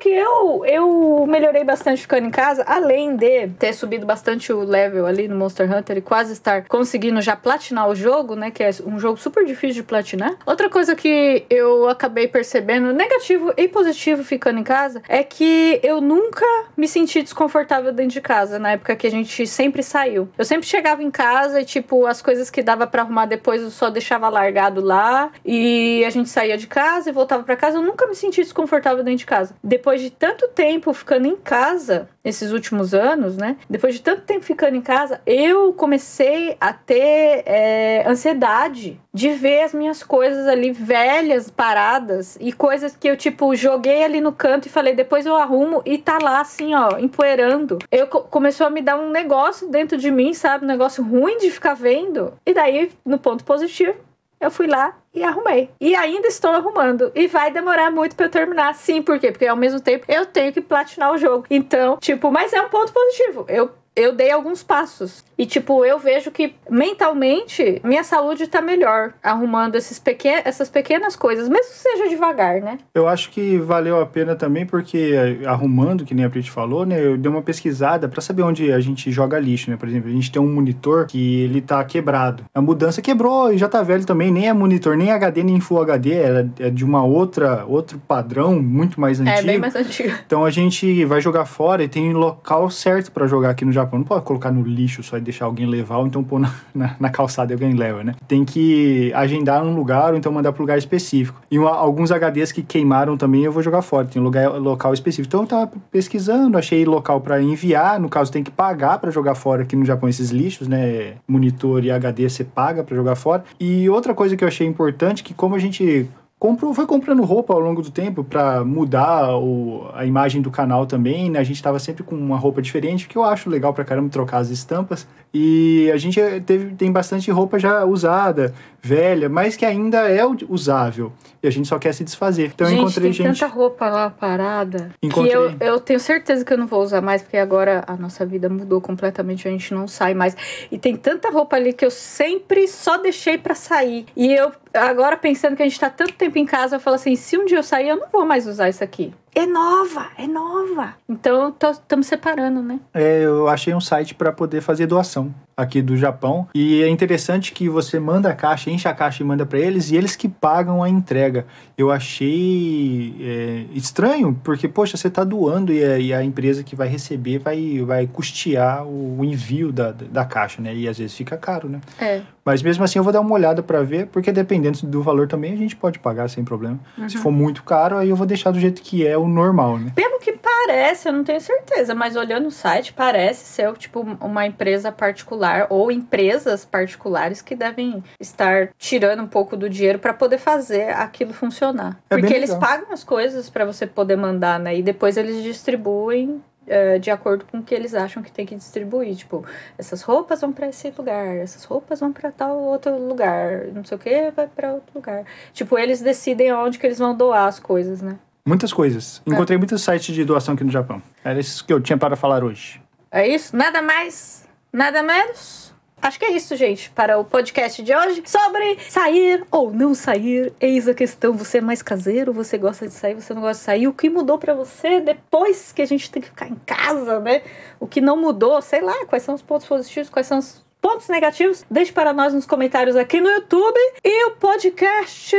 [0.00, 5.06] Que eu, eu melhorei bastante ficando em casa, além de ter subido bastante o level
[5.06, 8.50] ali no Monster Hunter e quase estar conseguindo já platinar o jogo, né?
[8.50, 10.36] Que é um jogo super difícil de platinar.
[10.46, 16.00] Outra coisa que eu acabei percebendo, negativo e positivo ficando em casa, é que eu
[16.00, 16.46] nunca
[16.76, 20.28] me senti desconfortável dentro de casa, na época que a gente sempre saiu.
[20.38, 23.70] Eu sempre chegava em casa e, tipo, as coisas que dava para arrumar depois eu
[23.70, 27.78] só deixava largado lá e a gente saía de casa e voltava para casa.
[27.78, 32.08] Eu nunca me senti desconfortável dentro de casa depois de tanto tempo ficando em casa,
[32.22, 33.56] esses últimos anos, né?
[33.68, 39.62] Depois de tanto tempo ficando em casa, eu comecei a ter é, ansiedade de ver
[39.62, 44.66] as minhas coisas ali velhas, paradas e coisas que eu, tipo, joguei ali no canto
[44.66, 47.78] e falei, depois eu arrumo e tá lá assim, ó, empoeirando.
[47.90, 50.64] Eu começou a me dar um negócio dentro de mim, sabe?
[50.64, 52.34] Um negócio ruim de ficar vendo.
[52.44, 53.96] E daí, no ponto positivo,
[54.40, 55.70] eu fui lá e arrumei.
[55.80, 57.10] E ainda estou arrumando.
[57.14, 58.74] E vai demorar muito para eu terminar.
[58.74, 59.30] Sim, por quê?
[59.30, 61.46] Porque ao mesmo tempo eu tenho que platinar o jogo.
[61.50, 63.44] Então, tipo, mas é um ponto positivo.
[63.48, 65.24] Eu eu dei alguns passos.
[65.36, 71.16] E, tipo, eu vejo que mentalmente minha saúde tá melhor arrumando esses pequen essas pequenas
[71.16, 72.78] coisas, mesmo que seja devagar, né?
[72.94, 76.84] Eu acho que valeu a pena também, porque eh, arrumando, que nem a Prit falou,
[76.84, 77.04] né?
[77.04, 79.76] Eu dei uma pesquisada para saber onde a gente joga lixo, né?
[79.76, 82.44] Por exemplo, a gente tem um monitor que ele tá quebrado.
[82.54, 85.80] A mudança quebrou e já tá velho também, nem é monitor, nem HD, nem Full
[85.82, 89.38] HD, é, é de uma outra, outro padrão muito mais antigo.
[89.38, 90.14] É, bem mais antigo.
[90.26, 93.98] Então a gente vai jogar fora e tem local certo para jogar aqui no Japão.
[93.98, 96.96] Não pode colocar no lixo só e deixar alguém levar, ou então pôr na, na,
[96.98, 98.14] na calçada e alguém leva, né?
[98.26, 101.40] Tem que agendar um lugar, ou então mandar para lugar específico.
[101.50, 105.28] E uma, alguns HDs que queimaram também eu vou jogar fora, tem lugar, local específico.
[105.28, 109.34] Então eu tava pesquisando, achei local para enviar, no caso tem que pagar para jogar
[109.34, 111.14] fora aqui no Japão esses lixos, né?
[111.26, 113.44] Monitor e HD você paga para jogar fora.
[113.58, 116.08] E outra coisa que eu achei importante, que como a gente
[116.40, 120.86] comprou, foi comprando roupa ao longo do tempo para mudar o, a imagem do canal
[120.86, 121.38] também, né?
[121.38, 124.38] A gente estava sempre com uma roupa diferente, que eu acho legal pra caramba trocar
[124.38, 125.06] as estampas.
[125.34, 131.12] E a gente teve, tem bastante roupa já usada, velha, mas que ainda é usável.
[131.42, 132.52] E a gente só quer se desfazer.
[132.54, 133.38] Então gente, eu encontrei tem gente.
[133.40, 134.90] tanta roupa lá parada.
[135.02, 137.96] Encontrei- Que eu, eu tenho certeza que eu não vou usar mais, porque agora a
[137.96, 140.36] nossa vida mudou completamente, a gente não sai mais.
[140.70, 144.04] E tem tanta roupa ali que eu sempre só deixei pra sair.
[144.14, 147.16] E eu, agora pensando que a gente tá tanto tempo em casa, eu falo assim:
[147.16, 149.12] se um dia eu sair, eu não vou mais usar isso aqui.
[149.34, 150.94] É nova, é nova.
[151.08, 152.80] Então estamos separando, né?
[152.92, 156.48] É, eu achei um site para poder fazer doação aqui do Japão.
[156.54, 159.90] E é interessante que você manda a caixa, enche a caixa e manda para eles,
[159.90, 161.46] e eles que pagam a entrega.
[161.76, 166.74] Eu achei é, estranho, porque, poxa, você tá doando e a, e a empresa que
[166.74, 170.74] vai receber vai, vai custear o, envio da, da caixa, né?
[170.74, 171.80] E às vezes fica caro, né?
[171.98, 172.22] É.
[172.44, 175.52] Mas mesmo assim eu vou dar uma olhada para ver, porque dependendo do valor também
[175.52, 176.78] a gente pode pagar sem problema.
[177.08, 179.92] Se for muito caro, aí eu vou deixar do jeito que é o normal, né?
[179.94, 184.46] Pelo que parece, eu não tenho certeza, mas olhando o site, parece ser tipo uma
[184.46, 190.38] empresa particular ou empresas particulares que devem estar tirando um pouco do dinheiro para poder
[190.38, 191.98] fazer aquilo funcionar.
[192.08, 194.76] É Porque eles pagam as coisas para você poder mandar, né?
[194.76, 198.54] E depois eles distribuem eh, de acordo com o que eles acham que tem que
[198.54, 199.16] distribuir.
[199.16, 199.44] Tipo,
[199.76, 203.96] essas roupas vão para esse lugar, essas roupas vão para tal outro lugar, não sei
[203.96, 205.24] o que vai para outro lugar.
[205.52, 208.16] Tipo, eles decidem onde que eles vão doar as coisas, né?
[208.46, 209.20] Muitas coisas.
[209.26, 211.02] Encontrei muitos sites de doação aqui no Japão.
[211.24, 212.80] Era isso que eu tinha para falar hoje.
[213.10, 213.56] É isso?
[213.56, 215.69] Nada mais, nada menos?
[216.02, 220.52] Acho que é isso, gente, para o podcast de hoje sobre sair ou não sair.
[220.58, 223.64] Eis a questão: você é mais caseiro, você gosta de sair, você não gosta de
[223.64, 223.86] sair.
[223.86, 227.42] O que mudou para você depois que a gente tem que ficar em casa, né?
[227.78, 231.08] O que não mudou, sei lá, quais são os pontos positivos, quais são os pontos
[231.08, 231.64] negativos?
[231.70, 233.78] Deixe para nós nos comentários aqui no YouTube.
[234.04, 235.36] E o podcast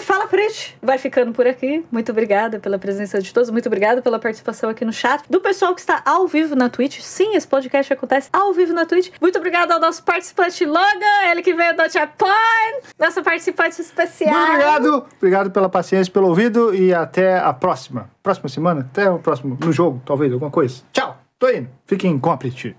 [0.00, 1.84] Fala Prit vai ficando por aqui.
[1.90, 3.50] Muito obrigada pela presença de todos.
[3.50, 5.22] Muito obrigada pela participação aqui no chat.
[5.28, 7.00] Do pessoal que está ao vivo na Twitch.
[7.00, 9.10] Sim, esse podcast acontece ao vivo na Twitch.
[9.20, 12.28] Muito obrigada ao nosso participante Logan, ele que veio do Japão.
[12.98, 14.34] Nossa participante especial.
[14.34, 15.06] Muito obrigado.
[15.16, 18.10] Obrigado pela paciência, pelo ouvido e até a próxima.
[18.22, 18.80] Próxima semana?
[18.80, 19.58] Até o próximo.
[19.60, 20.82] No jogo, talvez, alguma coisa.
[20.92, 21.16] Tchau.
[21.38, 21.68] Tô indo.
[21.86, 22.76] Fiquem com a Prit.